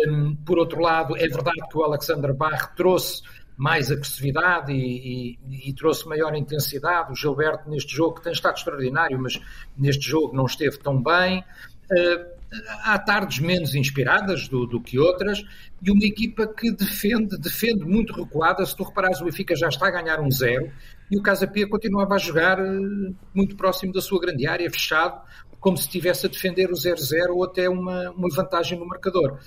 [0.08, 3.22] Um, por outro lado, é verdade que o Alexander Barre trouxe
[3.56, 7.12] mais agressividade e, e, e, trouxe maior intensidade.
[7.12, 9.40] O Gilberto, neste jogo, que tem estado extraordinário, mas
[9.76, 11.44] neste jogo não esteve tão bem.
[11.90, 12.42] Uh,
[12.84, 15.44] há tardes menos inspiradas do, do, que outras
[15.82, 18.64] e uma equipa que defende, defende muito recuada.
[18.64, 20.70] Se tu reparares, o Benfica já está a ganhar um zero
[21.10, 25.20] e o Casa Pia continuava a jogar uh, muito próximo da sua grande área, fechado,
[25.62, 29.38] como se estivesse a defender o 0-0 ou até uma, uma vantagem no marcador.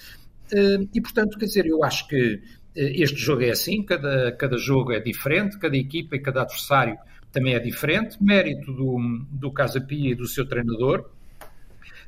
[0.51, 2.41] Uh, e, portanto, quer dizer, eu acho que uh,
[2.73, 6.97] este jogo é assim, cada, cada jogo é diferente, cada equipa e cada adversário
[7.33, 8.97] também é diferente, mérito do,
[9.29, 11.01] do Casa Pia e do seu treinador.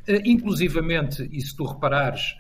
[0.08, 2.38] Uh, inclusivamente, e se tu reparares,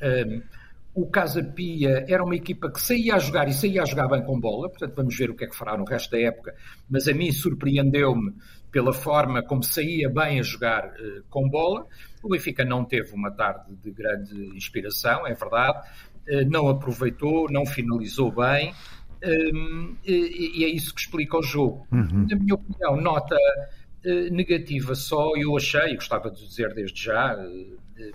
[0.95, 4.23] o Casa Pia era uma equipa que saía a jogar e saía a jogar bem
[4.23, 6.55] com bola, portanto vamos ver o que é que fará no resto da época,
[6.89, 8.33] mas a mim surpreendeu-me
[8.71, 11.85] pela forma como saía bem a jogar uh, com bola.
[12.21, 15.87] O Benfica não teve uma tarde de grande inspiração, é verdade,
[16.29, 18.73] uh, não aproveitou, não finalizou bem,
[19.21, 21.87] ehm, e, e, é isso que explica o jogo.
[21.91, 22.27] Uhum.
[22.29, 27.35] Na minha opinião, nota uh, negativa só, eu achei, gostava de dizer desde já,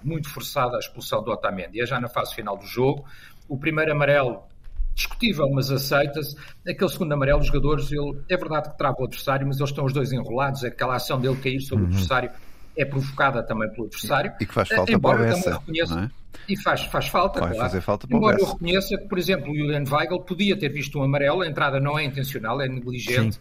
[0.05, 3.05] muito forçada a expulsão do Otamendi, é já na fase final do jogo.
[3.49, 4.45] O primeiro amarelo
[4.95, 6.37] discutível, mas aceita-se.
[6.67, 9.85] Aquele segundo amarelo, os jogadores, ele, é verdade que trava o adversário, mas eles estão
[9.85, 10.65] os dois enrolados.
[10.65, 11.91] Aquela ação dele cair sobre uhum.
[11.91, 12.31] o adversário
[12.77, 14.33] é provocada também pelo adversário.
[14.41, 16.23] E que faz falta embora para o Bessa, reconheça, é?
[16.49, 17.65] E faz, faz falta, Vai claro.
[17.65, 20.99] fazer falta para embora eu reconheça que, por exemplo, o Julian Weigl podia ter visto
[20.99, 23.37] um amarelo, a entrada não é intencional, é negligente.
[23.37, 23.41] Sim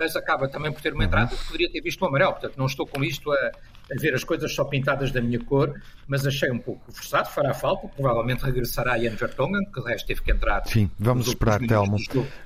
[0.00, 2.32] mas acaba também por ter uma entrada que poderia ter visto o amarelo.
[2.32, 3.52] Portanto, não estou com isto a,
[3.92, 5.74] a, ver as coisas só pintadas da minha cor,
[6.06, 10.22] mas achei um pouco forçado, fará falta, provavelmente regressará Ian Vertonghen, que o resto teve
[10.22, 10.62] que entrar.
[10.66, 11.96] Sim, vamos esperar, Telmo.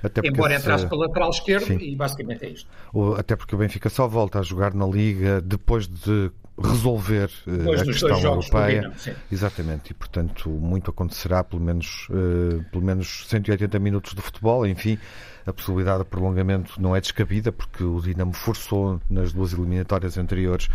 [0.03, 0.89] Até embora entrasse se...
[0.89, 1.77] pela lateral esquerdo, Sim.
[1.79, 2.69] e basicamente é isto.
[3.17, 7.83] Até porque o Benfica só volta a jogar na Liga depois de resolver uh, a
[7.83, 8.91] questão europeia.
[9.31, 14.97] Exatamente, e portanto muito acontecerá, pelo menos, uh, pelo menos 180 minutos de futebol, enfim
[15.45, 20.67] a possibilidade de prolongamento não é descabida, porque o Dinamo forçou nas duas eliminatórias anteriores,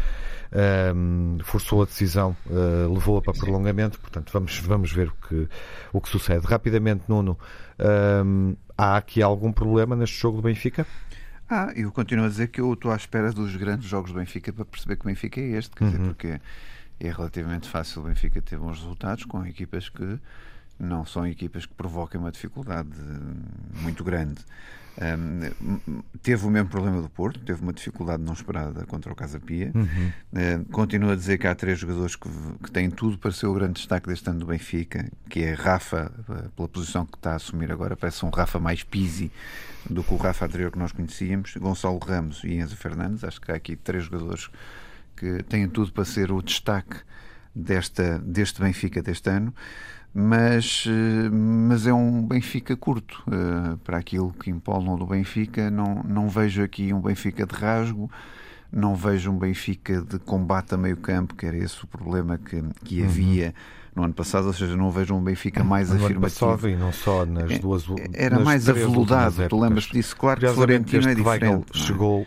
[0.53, 5.49] um, forçou a decisão, uh, levou-a para prolongamento, portanto vamos, vamos ver o que,
[5.93, 6.47] o que sucede.
[6.47, 7.39] Rapidamente, Nuno,
[8.25, 10.87] um, há aqui algum problema neste jogo do Benfica?
[11.49, 14.53] Ah, eu continuo a dizer que eu estou à espera dos grandes jogos do Benfica
[14.53, 15.91] para perceber que o Benfica é este, quer uhum.
[15.91, 16.41] dizer, porque
[17.01, 20.19] é relativamente fácil o Benfica ter bons resultados com equipas que
[20.79, 22.89] não são equipas que provoquem uma dificuldade
[23.83, 24.41] muito grande.
[24.99, 29.41] Um, teve o mesmo problema do Porto, teve uma dificuldade não esperada contra o Casa
[29.41, 29.71] Pia.
[29.75, 30.13] Uhum.
[30.33, 32.29] Uh, continuo a dizer que há três jogadores que,
[32.63, 36.13] que, têm tudo para ser o grande destaque deste ano do Benfica, que é Rafa,
[36.29, 39.31] eh, pela posição que está a assumir agora, parece um Rafa mais pisi
[39.89, 43.25] do que o Rafa anterior que nós conhecíamos, Gonçalo Ramos e Enzo Fernandes.
[43.25, 44.51] Acho que há aqui três jogadores
[45.17, 46.97] que têm tudo para ser o destaque
[47.55, 49.55] desta, deste Benfica deste ano
[50.13, 55.71] mas, eh, mas é um Benfica curto uh, para aquilo que empolnam do Benfica.
[55.71, 58.11] Não, não vejo aqui um Benfica de rasgo,
[58.73, 62.63] não vejo um Benfica de combate a meio campo, que era esse o problema que,
[62.85, 63.07] que uhum.
[63.07, 63.55] havia
[63.95, 66.47] no ano passado, ou seja, não vejo um Benfica mais no afirmativo.
[66.47, 70.17] Ano passado, e não só nas é, duas Era nas mais aveludado, tu lembras-te disso?
[70.17, 71.67] Claro que Florentino é diferente.
[71.75, 71.79] É?
[71.79, 72.27] Chegou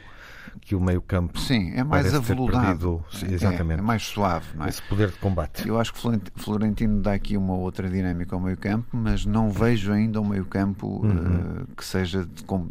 [0.61, 3.03] que o meio-campo Sim, é mais aveludado.
[3.11, 3.79] Perdido, exatamente.
[3.79, 4.69] É, é, mais suave, não é?
[4.69, 5.67] Esse poder de combate.
[5.67, 5.99] Eu acho que
[6.35, 11.63] Florentino dá aqui uma outra dinâmica ao meio-campo, mas não vejo ainda um meio-campo uhum.
[11.63, 12.27] uh, que seja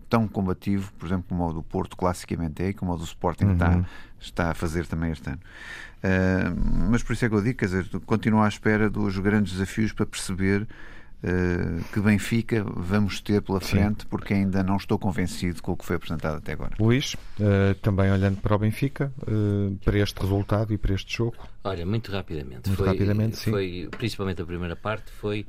[0.09, 3.53] tão combativo, por exemplo, como o do Porto classicamente é, como o do Sporting uhum.
[3.53, 3.85] está,
[4.21, 5.41] está a fazer também este ano.
[6.03, 9.53] Uh, mas por isso é que eu digo, quer dizer, continuo à espera dos grandes
[9.53, 10.67] desafios para perceber
[11.93, 14.09] que Benfica vamos ter pela frente, Sim.
[14.09, 16.75] porque ainda não estou convencido com o que foi apresentado até agora.
[16.79, 21.37] Luís, uh, também olhando para o Benfica, uh, para este resultado e para este jogo?
[21.63, 22.69] Olha, muito rapidamente.
[22.69, 23.51] Muito foi, rapidamente, sim.
[23.51, 25.47] Foi, principalmente a primeira parte, foi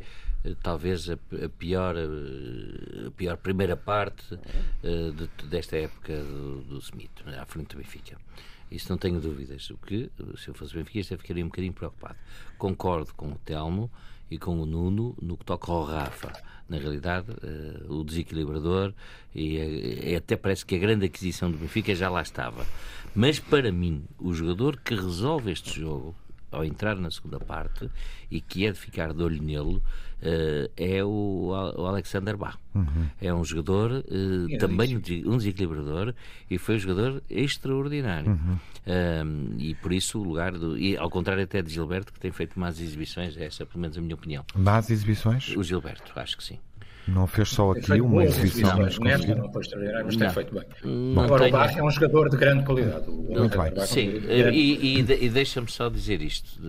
[0.61, 4.37] talvez a, a, pior, a pior primeira parte
[4.83, 8.17] de, desta época do, do Smith, à frente do Benfica.
[8.69, 9.69] Isso não tenho dúvidas.
[9.69, 12.17] O que, se eu fosse benfiquista, ficaria um bocadinho preocupado.
[12.57, 13.89] Concordo com o Telmo
[14.33, 16.33] e com o Nuno no que toca ao Rafa.
[16.67, 18.93] Na realidade, uh, o desequilibrador,
[19.35, 22.65] e uh, até parece que a grande aquisição do Benfica já lá estava.
[23.13, 26.15] Mas para mim, o jogador que resolve este jogo
[26.53, 27.89] ao entrar na segunda parte
[28.29, 29.81] e que é de ficar de olho nele
[30.23, 32.57] uh, é o, o Alexander Bach.
[32.73, 33.07] Uhum.
[33.21, 36.13] É um jogador, uh, também um desequilibrador
[36.49, 38.31] e foi um jogador extraordinário.
[38.31, 38.57] Uhum.
[38.85, 40.77] Uh, e por isso o lugar do.
[40.77, 43.97] E ao contrário até de Gilberto, que tem feito más exibições, essa é pelo menos
[43.97, 44.45] a minha opinião.
[44.55, 45.55] Más exibições?
[45.55, 46.59] O Gilberto, acho que sim.
[47.07, 48.77] Não fez só aqui uma exibição.
[48.77, 50.63] Não, nesta não foi extraordinário, mas tem feito bem.
[50.83, 51.55] Não Agora, tenho...
[51.55, 53.09] o Barra é um jogador de grande qualidade.
[53.09, 53.85] Muito bem.
[53.85, 56.59] Sim, e, e, e deixa-me só dizer isto,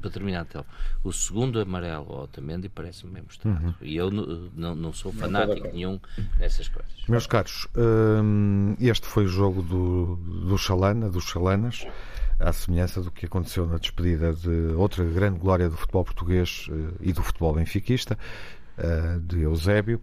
[0.00, 0.64] para terminar, então.
[1.02, 3.64] O segundo amarelo ao Otamendi parece-me bem mostrado.
[3.64, 3.74] Uhum.
[3.82, 5.98] E eu não, não sou fanático nenhum
[6.38, 6.92] nessas coisas.
[7.08, 11.86] Meus caros, hum, este foi o jogo do, do Chalana, dos Chalanas
[12.38, 16.94] à semelhança do que aconteceu na despedida de outra grande glória do futebol português eh,
[17.00, 18.18] e do futebol benfiquista,
[19.22, 20.00] de Eusébio,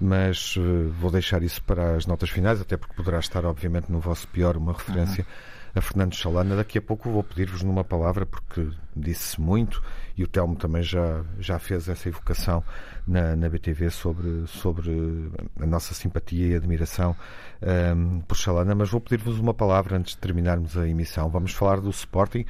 [0.00, 4.00] mas uh, vou deixar isso para as notas finais, até porque poderá estar, obviamente, no
[4.00, 5.72] vosso pior uma referência uhum.
[5.74, 6.56] a Fernando Chalana.
[6.56, 9.82] Daqui a pouco vou pedir-vos numa palavra, porque disse muito,
[10.16, 12.64] e o Telmo também já, já fez essa evocação
[13.06, 15.30] na, na BTV sobre, sobre
[15.60, 17.14] a nossa simpatia e admiração
[17.60, 21.28] um, ehm, por Chalana, mas vou pedir-vos uma palavra antes de terminarmos a emissão.
[21.28, 22.46] Vamos falar do Sporting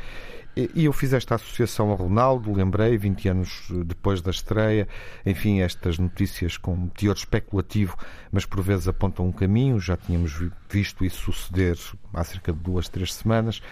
[0.57, 4.89] e eu fiz esta associação ao Ronaldo, lembrei, 20 anos depois da estreia,
[5.25, 7.97] enfim, estas notícias com teor especulativo,
[8.33, 11.77] mas por vezes apontam um caminho, já tínhamos visto isso suceder
[12.13, 13.63] há cerca de duas, três semanas.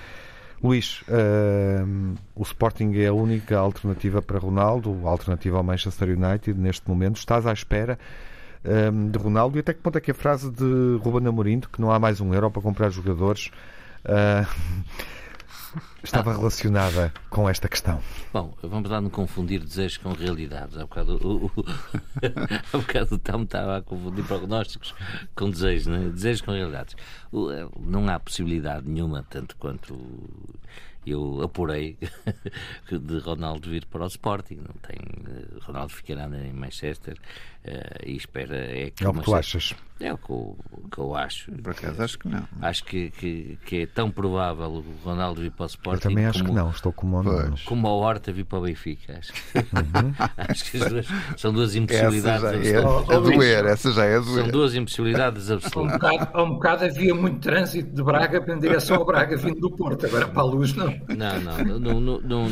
[0.63, 6.89] Luís, uh, o Sporting é a única alternativa para Ronaldo, alternativa ao Manchester United neste
[6.89, 7.17] momento.
[7.17, 7.99] Estás à espera
[8.65, 11.81] uh, de Ronaldo e até que ponto é que a frase de Ruben Amorim, que
[11.81, 13.53] não há mais um euro para comprar jogadores,
[14.05, 14.49] uh,
[16.03, 16.37] estava ah.
[16.37, 18.01] relacionada com esta questão?
[18.33, 20.77] Bom, vamos lá não confundir desejos com realidades.
[20.77, 21.53] Há bocado o, o,
[23.15, 24.95] o Tom estava a confundir prognósticos
[25.35, 26.09] com desejos, né?
[26.09, 26.97] desejos com realidades.
[27.33, 27.49] O,
[27.81, 29.95] não há possibilidade nenhuma, tanto quanto
[31.11, 31.97] eu apurei
[32.91, 34.57] de Ronaldo vir para o Sporting.
[34.57, 34.99] Não tem,
[35.63, 37.17] Ronaldo ficará em Manchester
[37.65, 38.57] uh, e espera.
[38.57, 39.75] É, que é o que tu achas?
[40.01, 40.57] É o que eu,
[40.93, 41.51] que eu acho.
[41.51, 42.47] Por acaso acho que não.
[42.63, 46.07] Acho que, que, que, é tão provável o Ronaldo vir para o Sporting.
[46.07, 48.63] Eu também acho como, que não, estou como o Como a Horta vir para o
[48.63, 49.19] Benfica.
[49.19, 50.15] Acho que, uhum.
[50.39, 52.45] acho que as duas são duas impossibilidades.
[52.45, 54.43] Essa já é, a é doer, essa já é a doer.
[54.43, 56.01] São duas impossibilidades absolutas.
[56.01, 59.37] Há um bocado, há um bocado havia muito trânsito de Braga em direção ao Braga
[59.37, 60.89] vindo do Porto, agora para a luz não.
[61.09, 62.51] Não, não, não, não, não,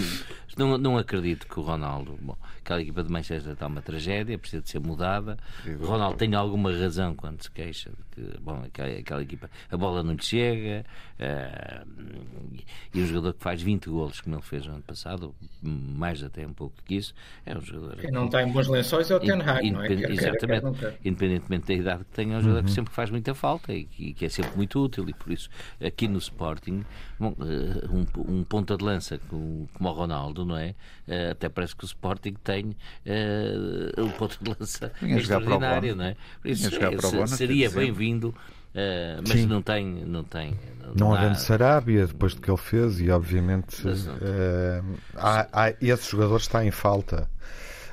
[0.56, 2.18] não, não acredito que o Ronaldo.
[2.20, 5.36] Bom, aquela equipa de Manchester está uma tragédia, precisa de ser mudada.
[5.80, 9.76] O Ronaldo tem alguma razão quando se queixa de que bom, aquela, aquela equipa, a
[9.76, 10.84] bola não lhe chega.
[11.18, 12.62] Uh,
[12.94, 16.46] e o jogador que faz 20 golos, como ele fez no ano passado, mais até
[16.46, 17.96] um pouco do que isso, é um jogador.
[17.96, 19.92] Quem não está em bons lençóis é o Ten Hag, não é?
[19.92, 20.78] Exatamente.
[20.78, 22.64] Quer, quer, independentemente da idade que tenha, é um jogador uhum.
[22.64, 25.08] que sempre faz muita falta e que, que, é sempre muito útil.
[25.08, 25.50] E por isso,
[25.84, 26.84] aqui no Sporting,
[27.18, 30.74] bom, uh, um, um ponta de lança como, como o Ronaldo, não é?
[31.06, 32.64] Uh, até parece que o Sporting tem
[33.06, 36.16] uh, um ponto de lança extraordinário, não é?
[36.40, 38.34] Por isso, é, seria bem-vindo.
[38.76, 39.46] Uh, mas Sim.
[39.46, 40.54] não tem, não tem.
[40.84, 46.10] Não, não havendo Sarabia, depois do que ele fez, e obviamente uh, há, há, esse
[46.10, 47.28] jogador está em falta.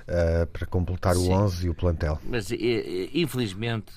[0.03, 1.29] Uh, para completar Sim.
[1.29, 2.19] o 11 e o plantel.
[2.25, 3.93] Mas infelizmente,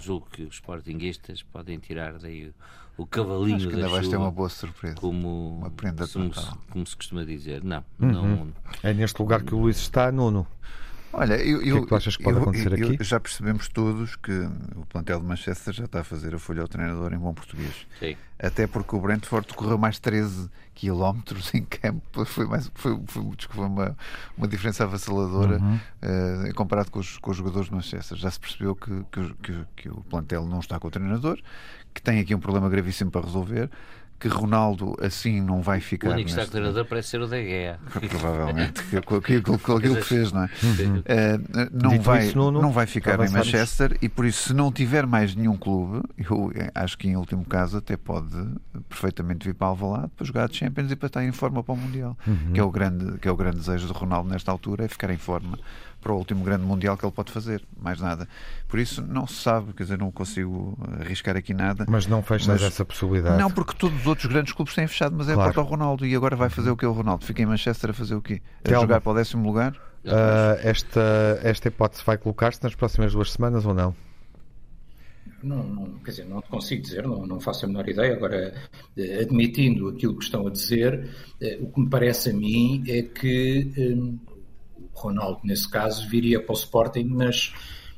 [0.00, 2.50] julgo que os sportinguistas podem tirar daí
[2.96, 4.96] o cavalinho Acho que ainda da vais ter uma boa surpresa.
[4.96, 7.64] Como, uma prenda como, se, como se costuma dizer.
[7.64, 8.12] Não, uhum.
[8.12, 8.52] não.
[8.82, 10.46] É neste lugar que o Luís está, Nuno.
[11.16, 13.04] Olha, eu, o que é que tu achas que pode eu, acontecer eu, aqui?
[13.04, 14.32] Já percebemos todos que
[14.74, 17.86] o plantel de Manchester já está a fazer a folha ao treinador em bom português.
[18.00, 18.16] Sim.
[18.36, 22.02] Até porque o Brentford correu mais 13 quilómetros em campo.
[22.26, 23.96] Foi, mais, foi, foi, foi uma,
[24.36, 25.76] uma diferença avassaladora uhum.
[25.76, 28.18] uh, comparado com os, com os jogadores de Manchester.
[28.18, 31.40] Já se percebeu que, que, que, que o plantel não está com o treinador,
[31.94, 33.70] que tem aqui um problema gravíssimo para resolver
[34.24, 36.08] que Ronaldo assim não vai ficar.
[36.08, 37.78] O único está treinador parece ser o da Guerra.
[38.08, 40.46] Provavelmente, com aquilo, com aquilo que fez, não é?
[40.46, 40.50] Uh,
[41.70, 45.06] não, vai, isso, não, não, vai ficar em Manchester e por isso, se não tiver
[45.06, 48.34] mais nenhum clube, eu acho que em último caso até pode
[48.88, 51.76] perfeitamente vir para Alvalade para jogar de Champions e para estar em forma para o
[51.76, 52.52] Mundial, uhum.
[52.54, 55.10] que, é o grande, que é o grande desejo de Ronaldo nesta altura, é ficar
[55.10, 55.58] em forma
[56.04, 58.28] para o último grande mundial que ele pode fazer, mais nada.
[58.68, 61.86] Por isso não se sabe, quer dizer, não consigo arriscar aqui nada.
[61.88, 63.38] Mas não fechas mas, essa possibilidade?
[63.38, 65.52] Não, porque todos os outros grandes clubes têm fechado, mas é claro.
[65.52, 67.24] para o Ronaldo e agora vai fazer o que o Ronaldo?
[67.24, 68.42] Fica em Manchester a fazer o quê?
[68.64, 69.72] A jogar para o décimo lugar?
[70.04, 73.96] Uh, esta, esta hipótese vai colocar-se nas próximas duas semanas ou não?
[75.44, 78.14] Não, não, quer dizer, não consigo dizer, não, não faço a menor ideia.
[78.14, 78.54] Agora,
[78.96, 83.02] eh, admitindo aquilo que estão a dizer, eh, o que me parece a mim é
[83.02, 84.33] que um, o
[84.94, 87.52] Ronaldo, nesse caso, viria para o Sporting nas,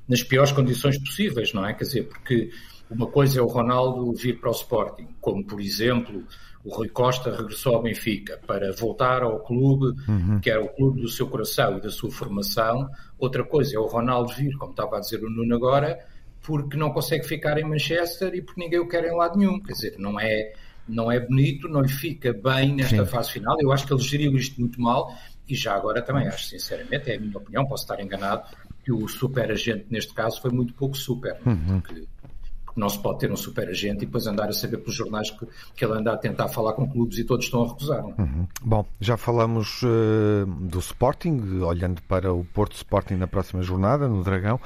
[0.09, 1.75] nas piores condições possíveis, não é?
[1.75, 2.51] Quer dizer, porque
[2.91, 6.25] uma coisa é o Ronaldo vir para o Sporting, como, por exemplo,
[6.65, 10.41] o Rui Costa regressou ao Benfica para voltar ao clube, uhum.
[10.41, 12.89] que era o clube do seu coração e da sua formação.
[13.19, 15.97] Outra coisa é o Ronaldo vir, como estava a dizer o Nuno agora,
[16.43, 19.61] porque não consegue ficar em Manchester e porque ninguém o quer em lado nenhum.
[19.61, 20.55] Quer dizer, não é,
[20.89, 23.11] não é bonito, não lhe fica bem nesta Sim.
[23.13, 23.57] fase final.
[23.61, 25.13] Eu acho que ele geriu isto muito mal
[25.49, 28.45] e já agora também acho, sinceramente, é a minha opinião, posso estar enganado,
[28.85, 31.37] que o super agente neste caso foi muito pouco super.
[31.45, 31.81] Uhum.
[31.81, 32.07] Porque,
[32.65, 35.31] porque não se pode ter um super agente e depois andar a saber pelos jornais
[35.31, 38.01] que, que ele anda a tentar falar com clubes e todos estão a recusar.
[38.01, 38.23] É?
[38.23, 38.47] Uhum.
[38.63, 44.23] Bom, já falamos uh, do Sporting, olhando para o Porto Sporting na próxima jornada, no
[44.23, 44.61] Dragão.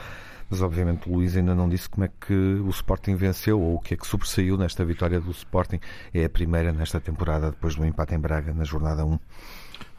[0.50, 3.78] Mas obviamente o Luís ainda não disse como é que o Sporting venceu ou o
[3.78, 5.78] que é que sobressaiu nesta vitória do Sporting.
[6.12, 9.18] É a primeira nesta temporada depois do empate em Braga na jornada 1.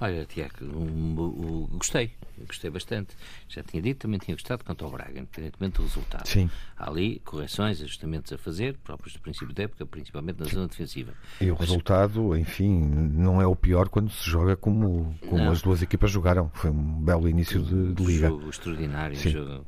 [0.01, 2.11] Olha, Tiago, um, um, gostei,
[2.47, 3.15] gostei bastante.
[3.47, 6.27] Já tinha dito, também tinha gostado quanto ao Braga, independentemente do resultado.
[6.27, 6.49] Sim.
[6.75, 11.13] Há ali correções, ajustamentos a fazer, próprios do princípio da época, principalmente na zona defensiva.
[11.39, 11.69] E o Mas...
[11.69, 16.49] resultado, enfim, não é o pior quando se joga como, como as duas equipas jogaram.
[16.55, 18.25] Foi um belo início de, de liga.
[18.25, 19.67] Um jogo extraordinário, um jogo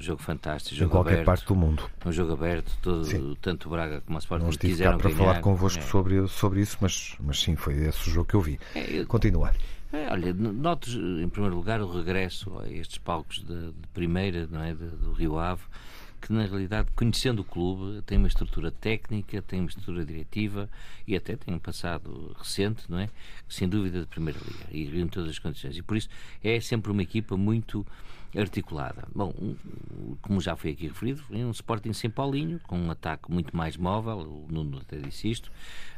[0.00, 1.88] um jogo fantástico, jogo em qualquer aberto, parte do mundo.
[2.04, 5.16] Um jogo aberto, todo, tanto o Braga como a Sporting Não estive cá para ganhar.
[5.16, 5.86] falar convosco é.
[5.86, 8.58] sobre, sobre isso, mas, mas sim, foi esse o jogo que eu vi.
[8.74, 9.52] É, eu, Continua.
[9.92, 14.62] É, olha, notes em primeiro lugar o regresso a estes palcos de, de primeira, não
[14.62, 15.62] é, de, do Rio Ave,
[16.20, 20.68] que na realidade, conhecendo o clube, tem uma estrutura técnica, tem uma estrutura diretiva
[21.06, 23.08] e até tem um passado recente, não é?
[23.48, 25.76] Sem dúvida de primeira liga e reúne todas as condições.
[25.76, 26.08] E por isso
[26.42, 27.86] é sempre uma equipa muito
[28.36, 29.08] articulada.
[29.14, 29.34] Bom,
[30.22, 34.18] como já foi aqui referido, um Sporting sem Paulinho, com um ataque muito mais móvel,
[34.18, 35.50] o Nuno até disse isto,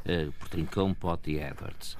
[0.06, 1.96] uh, por Trincão, Pote e Edwards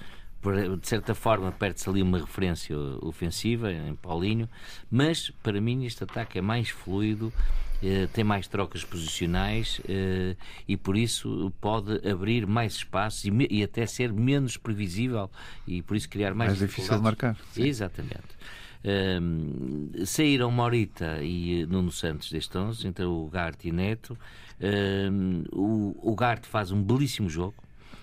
[0.80, 4.48] de certa forma perde-se ali uma referência ofensiva em Paulinho,
[4.90, 7.32] mas para mim este ataque é mais fluido,
[7.80, 10.34] eh, tem mais trocas posicionais eh,
[10.66, 15.30] e por isso pode abrir mais espaços e, até ser menos previsível
[15.66, 17.36] e por isso criar mais, mais difícil de marcar.
[17.52, 17.62] Sim.
[17.62, 18.36] Exatamente.
[18.84, 24.18] Um, saíram Morita e Nuno Santos deste 11, entre o Garte e Neto.
[24.60, 27.54] Um, o, o Garte faz um belíssimo jogo,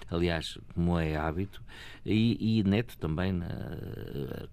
[0.10, 1.62] aliás, como é hábito,
[2.06, 3.48] e, e Neto também, na,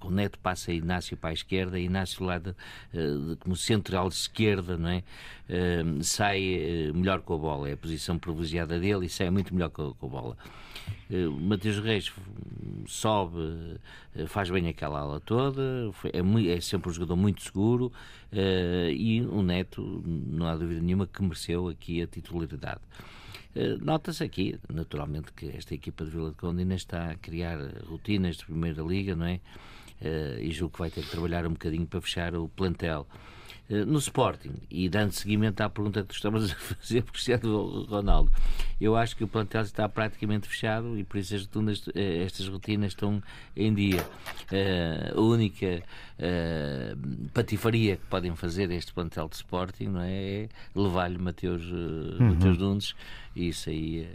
[0.01, 2.51] com Neto passa Inácio para a esquerda, Inácio lá de,
[2.93, 5.03] de, como central de esquerda, não é?
[6.03, 9.71] Sai eh, melhor com a bola, é a posição privilegiada dele e sai muito melhor
[9.71, 10.37] com, com a bola.
[11.11, 12.13] Uh, Mateus Reis
[12.87, 15.63] sobe, uh, faz bem aquela ala toda,
[16.13, 17.93] é, é, sempre um jogador muito seguro
[18.33, 22.81] uh, e o Neto, não há dúvida nenhuma, que mereceu aqui a titularidade.
[23.55, 27.59] Eh, nota-se aqui, naturalmente, que esta equipa de Vila de Conde ainda está a criar
[27.89, 29.41] rotinas de Primeira Liga, não é?
[30.43, 33.07] E julgo que vai ter que trabalhar um bocadinho para fechar o plantel.
[33.69, 38.31] Uh, no Sporting, e dando seguimento à pergunta que tu estavas a fazer, Cristiano Ronaldo,
[38.81, 42.93] eu acho que o plantel está praticamente fechado e por isso as rotinas, estas rotinas
[42.93, 43.23] estão
[43.57, 44.03] em dia.
[44.53, 45.83] Uh, a única
[47.35, 52.31] patifaria que podem fazer este plantel de Sporting não é, é levar-lhe Mateus, uhum.
[52.35, 52.95] Mateus Nunes
[53.37, 54.09] e isso aí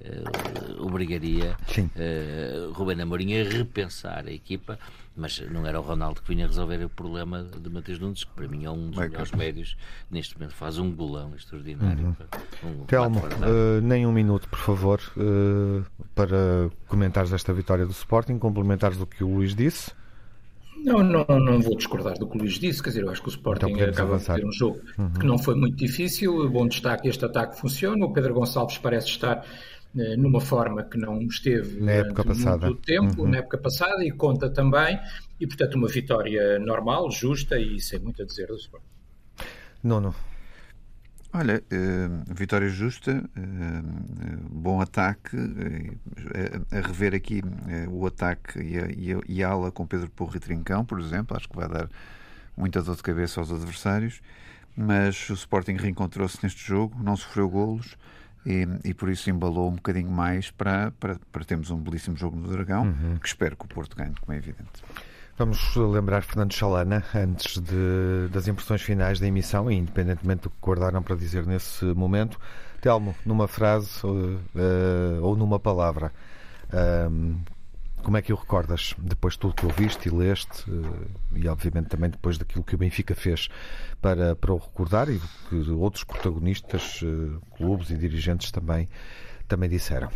[0.79, 4.79] obrigaria uh, Rubén Amorim a repensar a equipa
[5.15, 8.47] mas não era o Ronaldo que vinha resolver o problema de Matheus Nunes, que para
[8.47, 9.77] mim é um dos melhores médios
[10.09, 12.15] neste momento, faz um golão extraordinário.
[12.63, 12.81] Uhum.
[12.81, 15.83] Um Telmo, uh, nem um minuto, por favor, uh,
[16.15, 19.91] para comentares esta vitória do Sporting, complementares o que o Luís disse.
[20.83, 23.27] Não, não, não vou discordar do que o Luís disse, quer dizer, eu acho que
[23.27, 24.35] o Sporting então acaba avançar.
[24.35, 25.11] de ter um jogo uhum.
[25.11, 29.45] que não foi muito difícil, bom destaque, este ataque funciona, o Pedro Gonçalves parece estar
[29.93, 32.67] numa forma que não esteve na época passada.
[32.67, 33.29] muito tempo, uhum.
[33.29, 34.99] na época passada, e conta também,
[35.39, 38.85] e portanto uma vitória normal, justa e sem muito a dizer do Sporting.
[39.83, 40.15] Nono.
[41.33, 43.23] Olha, uh, vitória justa,
[44.49, 45.37] bom ataque,
[46.71, 47.41] a rever aqui
[47.89, 50.99] o ataque e a, e, a, e a ala com Pedro Porro e Trincão, por
[50.99, 51.89] exemplo, acho que vai dar
[52.55, 54.21] muita dor de cabeça aos adversários,
[54.75, 57.95] mas o Sporting reencontrou-se neste jogo, não sofreu golos
[58.45, 62.35] e, e, por isso embalou um bocadinho mais para, para, para termos um belíssimo jogo
[62.35, 63.17] no Dragão, uhum.
[63.17, 64.83] que espero que o Porto ganhe, como é evidente.
[65.37, 70.55] Vamos lembrar Fernando Chalana antes de, das impressões finais da emissão e independentemente do que
[70.61, 72.39] guardaram para dizer nesse momento.
[72.81, 76.11] Telmo, numa frase uh, ou numa palavra,
[77.09, 77.37] um,
[78.03, 80.65] Como é que o recordas depois de tudo que ouviste e leste
[81.35, 83.47] e obviamente também depois daquilo que o Benfica fez
[84.01, 87.01] para, para o recordar e que outros protagonistas,
[87.55, 88.87] clubes e dirigentes também,
[89.47, 90.09] também disseram?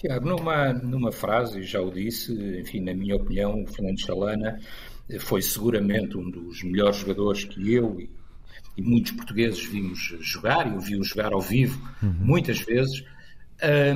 [0.00, 4.58] Tiago, numa, numa frase, já o disse, enfim, na minha opinião, o Fernando Chalana
[5.18, 8.10] foi seguramente um dos melhores jogadores que eu e,
[8.78, 12.14] e muitos portugueses vimos jogar, e o vi jogar ao vivo uhum.
[12.18, 13.04] muitas vezes,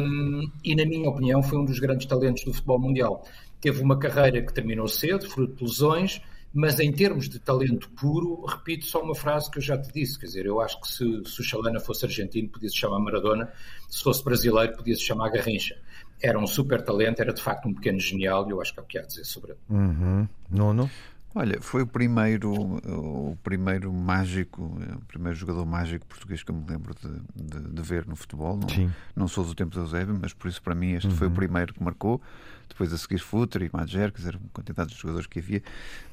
[0.00, 3.26] um, e na minha opinião foi um dos grandes talentos do futebol mundial.
[3.60, 6.20] Teve uma carreira que terminou cedo, fruto de lesões,
[6.52, 10.18] mas em termos de talento puro, repito só uma frase que eu já te disse,
[10.18, 13.52] quer dizer, eu acho que se, se o Chalana fosse argentino podia-se chamar Maradona,
[13.90, 15.76] se fosse brasileiro podia-se chamar Garrincha.
[16.22, 18.82] Era um super talento, era de facto um pequeno genial e eu acho que é
[18.82, 19.60] o que há a dizer sobre ele.
[19.68, 20.28] Uhum.
[20.48, 20.88] Nono?
[21.34, 26.64] Olha, foi o primeiro, o primeiro mágico, o primeiro jogador mágico português que eu me
[26.68, 28.56] lembro de, de, de ver no futebol.
[28.56, 28.92] Não, Sim.
[29.16, 31.16] não sou do tempo de Eusébio, mas por isso para mim este uhum.
[31.16, 31.36] foi o uhum.
[31.36, 32.22] primeiro que marcou.
[32.68, 35.62] Depois a seguir Futre e Madger, quer dizer, quantidade de jogadores que havia,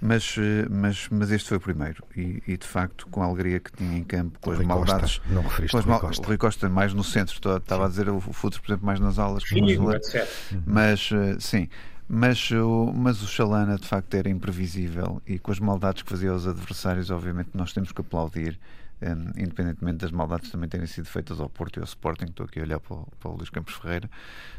[0.02, 2.04] mas, eh, mas, mas este foi o primeiro.
[2.16, 5.18] E, e de facto, com a alegria que tinha em campo, com as Rui maldades.
[5.20, 5.34] Costa.
[5.34, 6.00] Não referiste com as mal...
[6.00, 6.22] Costa.
[6.22, 9.18] O Rui Costa mais no centro, estava a dizer o Futre, por exemplo, mais nas
[9.18, 9.44] aulas.
[9.44, 10.62] Sim.
[10.66, 11.70] Mas eh, sim.
[12.14, 16.32] Mas o, mas o Chalana de facto era imprevisível e com as maldades que fazia
[16.32, 18.60] aos adversários, obviamente nós temos que aplaudir,
[19.02, 22.26] um, independentemente das maldades também terem sido feitas ao Porto e ao Sporting.
[22.26, 24.10] Estou aqui a olhar para o, para o Luís Campos Ferreira,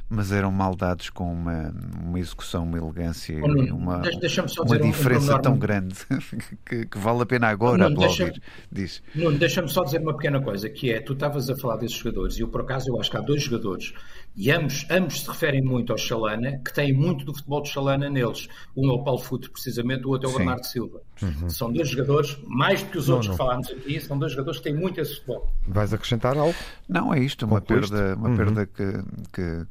[0.08, 5.58] mas eram maldades com uma, uma execução, uma elegância e uma, uma diferença um, tão
[5.58, 5.96] grande
[6.64, 8.40] que, que, vale a pena agora aplaudir.
[8.70, 9.02] Deixa,
[9.38, 12.40] deixa-me só dizer uma pequena coisa, que é, tu estavas a falar desses jogadores e
[12.40, 13.92] eu por acaso eu acho que há dois jogadores
[14.34, 18.08] e ambos, ambos se referem muito ao Chalana, que têm muito do futebol de Chalana
[18.08, 18.48] neles.
[18.74, 20.38] Um é o Paulo Futre, precisamente, o outro é o Sim.
[20.38, 21.02] Bernardo Silva.
[21.20, 21.50] Uhum.
[21.50, 23.36] São dois jogadores, mais do que os não, outros não.
[23.36, 25.52] que falámos aqui, são dois jogadores que têm muito esse futebol.
[25.68, 26.54] Vais acrescentar algo?
[26.88, 28.36] Não, é isto, uma perda, uma uhum.
[28.36, 28.92] perda que,
[29.32, 29.66] que,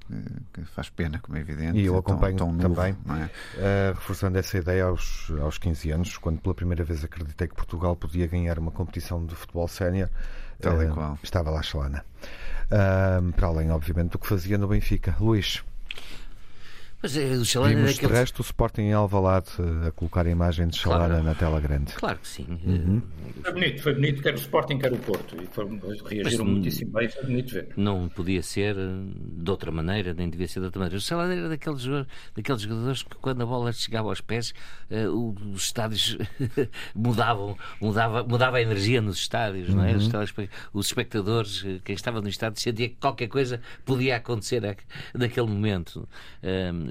[0.53, 1.80] que, faz pena, como é evidente.
[1.80, 3.91] E eu acompanho tão, tão também, é?
[3.91, 7.95] uh, reforçando essa ideia aos, aos 15 anos, quando pela primeira vez acreditei que Portugal
[7.95, 10.09] podia ganhar uma competição de futebol sénior.
[10.64, 11.18] Uh.
[11.24, 12.05] Estava lá Chalana
[13.36, 15.15] para além, obviamente, do que fazia no Benfica.
[15.19, 15.63] Luís.
[17.02, 18.14] Mas é, o Chalana Vimos daqueles...
[18.14, 21.24] de resto o Sporting em Alvalade eh, a colocar a imagem de Chalana claro.
[21.24, 21.93] na tela grande.
[21.93, 22.45] Claro que sim.
[22.47, 23.02] Uhum.
[23.41, 25.36] Foi bonito, foi bonito, quer o Sporting, quer o Porto.
[25.41, 27.70] E foram, reagiram Mas, muitíssimo bem, foi bonito ver.
[27.76, 30.97] Não podia ser eh, de outra maneira, nem devia ser de outra maneira.
[30.97, 31.84] O Chalana era daqueles,
[32.36, 34.54] daqueles jogadores que quando a bola chegava aos pés,
[34.91, 36.20] uh, os estádios
[36.93, 39.78] mudavam, mudava, mudava a energia nos estádios, uhum.
[39.78, 39.95] não é?
[39.95, 40.47] Os, uhum.
[40.72, 44.62] os espectadores, quem estava no estádio, sentia que qualquer coisa podia acontecer
[45.16, 46.08] naquele momento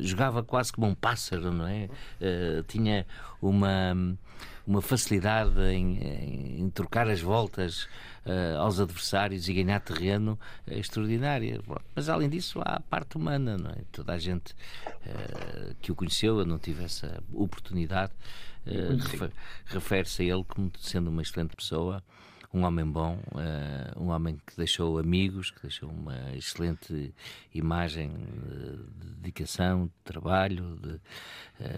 [0.01, 1.88] jogava quase como um pássaro, não é?
[2.20, 3.07] Uh, tinha
[3.40, 4.16] uma,
[4.66, 7.84] uma facilidade em, em trocar as voltas
[8.26, 11.61] uh, aos adversários e ganhar terreno uh, extraordinária.
[11.94, 13.78] Mas além disso, há a parte humana, não é?
[13.92, 14.55] Toda a gente
[15.80, 18.12] que o conheceu, eu não tive essa oportunidade,
[19.66, 22.03] refere-se a ele como sendo uma excelente pessoa
[22.53, 27.14] um homem bom, uh, um homem que deixou amigos, que deixou uma excelente
[27.55, 28.11] imagem
[28.98, 31.01] de dedicação, de trabalho, de,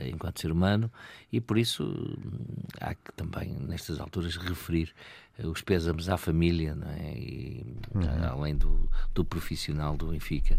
[0.08, 0.90] enquanto ser humano,
[1.32, 4.92] e por isso hum, há que também, nestas alturas, referir
[5.38, 7.14] os pésamos à família, é?
[7.16, 7.64] E,
[7.94, 8.02] uhum.
[8.30, 10.58] além do, do profissional do Benfica.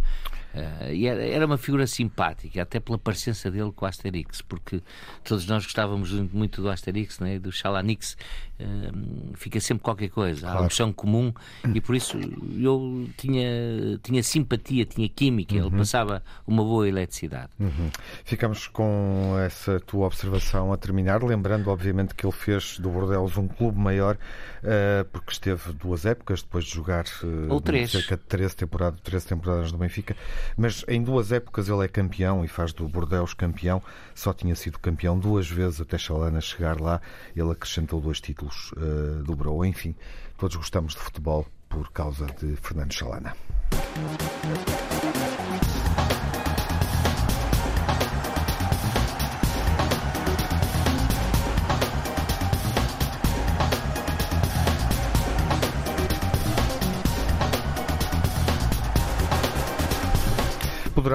[0.54, 4.82] Uh, e era, era, uma figura simpática, até pela parecença dele com o Asterix, porque
[5.24, 7.40] todos nós gostávamos muito do Asterix, é?
[7.40, 8.18] do Chalanix.
[8.60, 11.34] Uh, fica sempre qualquer coisa, há opção comum,
[11.74, 12.18] e por isso
[12.60, 15.68] eu tinha, tinha simpatia, tinha química, uhum.
[15.68, 17.50] ele passava uma boa eletricidade.
[17.60, 17.90] Uhum.
[18.24, 23.48] Ficamos com essa tua observação a terminar, lembrando, obviamente, que ele fez do Bordeaux um
[23.48, 28.98] clube maior uh, porque esteve duas épocas depois de jogar uh, cerca de 13, temporada,
[29.04, 30.16] 13 temporadas no Benfica,
[30.58, 33.82] mas em duas épocas ele é campeão e faz do Bordeaux campeão.
[34.16, 37.02] Só tinha sido campeão duas vezes até Chalana chegar lá.
[37.36, 39.66] Ele acrescentou dois títulos, uh, dobrou.
[39.66, 39.96] Enfim,
[40.38, 43.36] todos gostamos de futebol por causa de Fernando Chalana.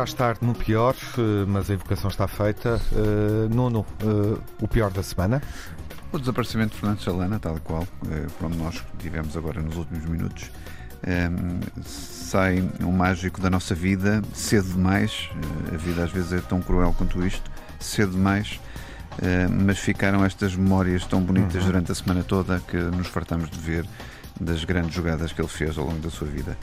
[0.08, 2.80] Poderá estar no pior, eh, mas a evocação está feita.
[2.92, 5.42] Uh, Nuno, uh, o pior da semana?
[6.12, 7.86] O desaparecimento de Fernando Chalana, tal e qual,
[8.38, 10.50] como nós tivemos agora nos últimos minutos.
[11.06, 15.28] Um, sai um mágico da nossa vida cedo demais.
[15.72, 18.58] A vida às vezes é tão cruel quanto isto, cedo demais.
[19.18, 21.66] Uh, mas ficaram estas memórias tão bonitas uhum.
[21.66, 23.84] durante a semana toda que nos fartamos de ver
[24.40, 26.56] das grandes jogadas que ele fez ao longo da sua vida.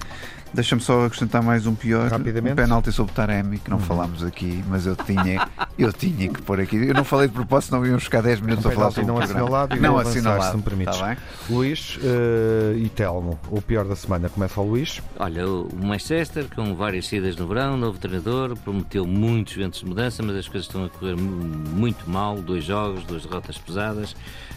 [0.56, 2.10] Deixa-me só acrescentar mais um pior.
[2.10, 2.53] Rapidamente.
[2.53, 3.84] Um penalti sobre Taremi, que não uhum.
[3.84, 5.45] falámos aqui, mas eu tinha,
[5.78, 6.78] eu tinha que pôr aqui.
[6.78, 9.18] Eu não falei de propósito, não íamos ficar 10 minutos um a falar sobre não
[9.18, 10.97] assinalado e não assinalado, se me permites.
[10.97, 11.18] Tá
[11.49, 15.01] Luís uh, e Telmo, o pior da semana começa ao Luís.
[15.20, 20.24] Olha, o Manchester, com várias saídas no verão, novo treinador, prometeu muitos ventos de mudança,
[20.24, 22.38] mas as coisas estão a correr muito mal.
[22.38, 24.16] Dois jogos, duas derrotas pesadas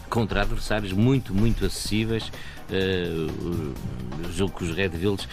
[0.09, 2.31] contra adversários muito, muito acessíveis.
[2.69, 3.73] Uh,
[4.31, 5.27] julgo que os Red Devils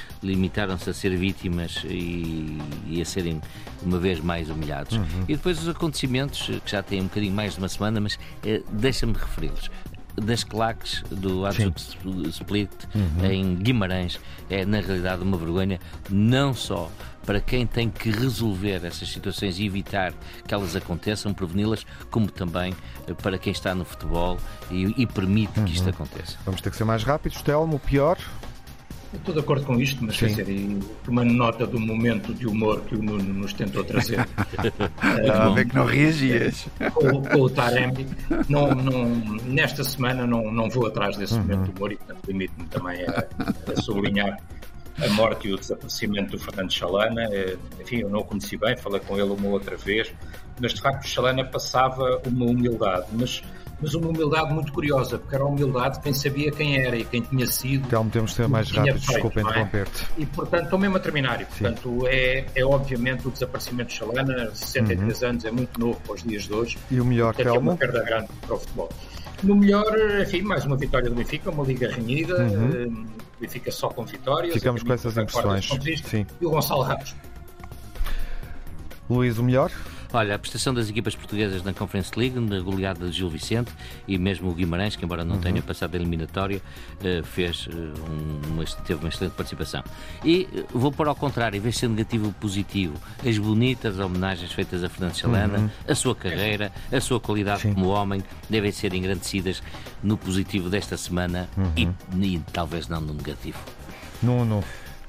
[0.56, 3.40] limitaram-se a ser vítimas e, e, a serem
[3.82, 4.96] uma vez mais humilhados.
[4.96, 5.24] Uhum.
[5.28, 8.64] E depois os acontecimentos, que já têm um bocadinho mais de uma semana, mas uh,
[8.72, 9.70] deixa-me referi-los
[10.14, 11.98] das claques do Adjunct
[12.30, 13.26] Split uhum.
[13.30, 15.78] em Guimarães é na realidade uma vergonha
[16.08, 16.90] não só
[17.26, 20.14] para quem tem que resolver essas situações e evitar
[20.46, 22.74] que elas aconteçam, preveni-las, como também
[23.06, 24.38] eh, para quem está no futebol
[24.70, 25.66] e, e permite uhum.
[25.66, 25.90] que isto uhum.
[25.90, 26.38] aconteça.
[26.46, 27.42] Vamos ter que ser mais rápidos.
[27.42, 28.16] Telmo, o pior?
[29.16, 32.94] Estou de acordo com isto, mas quer dizer, tomando nota do momento de humor que
[32.94, 34.26] o Nuno nos tentou trazer.
[35.20, 36.66] Estava a ver que não reagias.
[36.92, 38.06] Com, com o Taremi,
[38.48, 39.08] não, não,
[39.44, 41.42] nesta semana não, não vou atrás desse uhum.
[41.42, 43.26] momento de humor e, portanto, limite-me também a,
[43.72, 44.38] a sublinhar
[45.04, 47.24] a morte e o desaparecimento do Fernando Chalana.
[47.32, 50.12] Eh, enfim, eu não o conheci bem, falei com ele uma outra vez,
[50.60, 53.42] mas de facto Chalana passava uma humildade, mas,
[53.80, 57.04] mas uma humildade muito curiosa, porque era a humildade de quem sabia quem era e
[57.04, 57.86] quem tinha sido.
[57.86, 59.42] Então temos de ser mais rápido, desculpa é?
[59.42, 60.06] interromper-te.
[60.16, 64.50] E portanto, estou mesmo a terminar, e portanto é, é obviamente o desaparecimento de Chalana,
[64.54, 65.28] 63 uhum.
[65.28, 66.78] anos, é muito novo para os dias de hoje.
[66.90, 67.54] E o melhor, Telmo?
[67.54, 68.88] É uma perda grande para o futebol.
[69.42, 69.84] No melhor,
[70.22, 72.70] enfim, mais uma vitória do Benfica, uma liga renhida, uhum.
[72.72, 74.54] Eh, Benfica só com vitórias.
[74.54, 75.68] Ficamos com essas impressões.
[76.04, 76.26] Sim.
[76.40, 77.14] E o Gonçalo Ramos.
[79.08, 79.70] Luís, o melhor?
[80.12, 83.72] Olha, a prestação das equipas portuguesas na Conference League, na goleada de Gil Vicente
[84.06, 85.40] e mesmo o Guimarães, que embora não uhum.
[85.40, 86.62] tenha passado a eliminatória,
[87.02, 89.82] eh, fez eh, uma, teve uma excelente participação.
[90.24, 92.94] E eh, vou pôr ao contrário, em vez de ser negativo positivo,
[93.26, 95.70] as bonitas homenagens feitas a Fernando Chalana, uhum.
[95.88, 97.74] a sua carreira, a sua qualidade Sim.
[97.74, 99.62] como homem, devem ser engrandecidas
[100.02, 101.72] no positivo desta semana uhum.
[101.76, 103.58] e, e talvez não no negativo.
[104.22, 104.64] Não, não.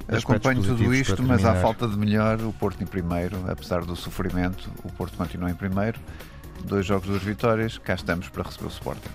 [0.08, 4.72] Acompanho tudo isto, mas à falta de melhor, o Porto em primeiro, apesar do sofrimento,
[4.84, 6.00] o Porto continua em primeiro.
[6.64, 9.10] Dois jogos, duas vitórias, cá estamos para receber o Sporting.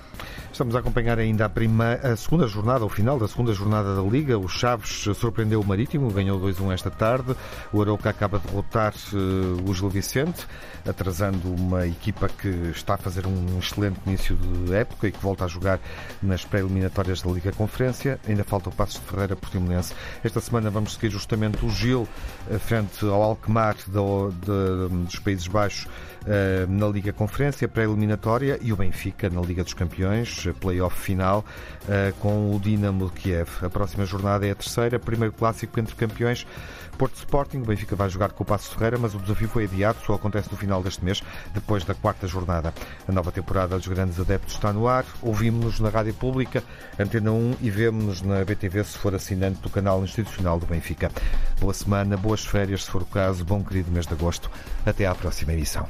[0.52, 4.38] Estamos a acompanhar ainda a, a segunda jornada, o final da segunda jornada da Liga.
[4.38, 7.34] O Chaves surpreendeu o Marítimo, ganhou 2-1 esta tarde.
[7.72, 10.46] O Arauca acaba de derrotar uh, o Gil Vicente,
[10.86, 15.46] atrasando uma equipa que está a fazer um excelente início de época e que volta
[15.46, 15.80] a jogar
[16.22, 18.20] nas pré-eliminatórias da Liga Conferência.
[18.28, 19.94] Ainda falta o Passos de Ferreira Portimonense.
[20.22, 22.06] Esta semana vamos seguir justamente o Gil
[22.50, 29.30] eh, frente ao Alkmaar dos Países Baixos uh, na Liga Conferência, pré-eliminatória, e o Benfica
[29.30, 31.44] na Liga dos Campeões playoff final
[31.84, 33.48] uh, com o Dinamo de Kiev.
[33.62, 36.46] A próxima jornada é a terceira, primeiro clássico entre campeões.
[36.98, 39.98] Porto Sporting, o Benfica vai jogar com o Passo Ferreira, mas o desafio foi adiado,
[40.04, 41.22] só acontece no final deste mês,
[41.52, 42.72] depois da quarta jornada.
[43.08, 46.62] A nova temporada dos grandes adeptos está no ar, ouvimos-nos na Rádio Pública,
[46.98, 51.10] Antena 1 e vemos-nos na BTV se for assinante do canal institucional do Benfica.
[51.60, 54.50] Boa semana, boas férias se for o caso, bom querido mês de agosto.
[54.84, 55.88] Até à próxima edição.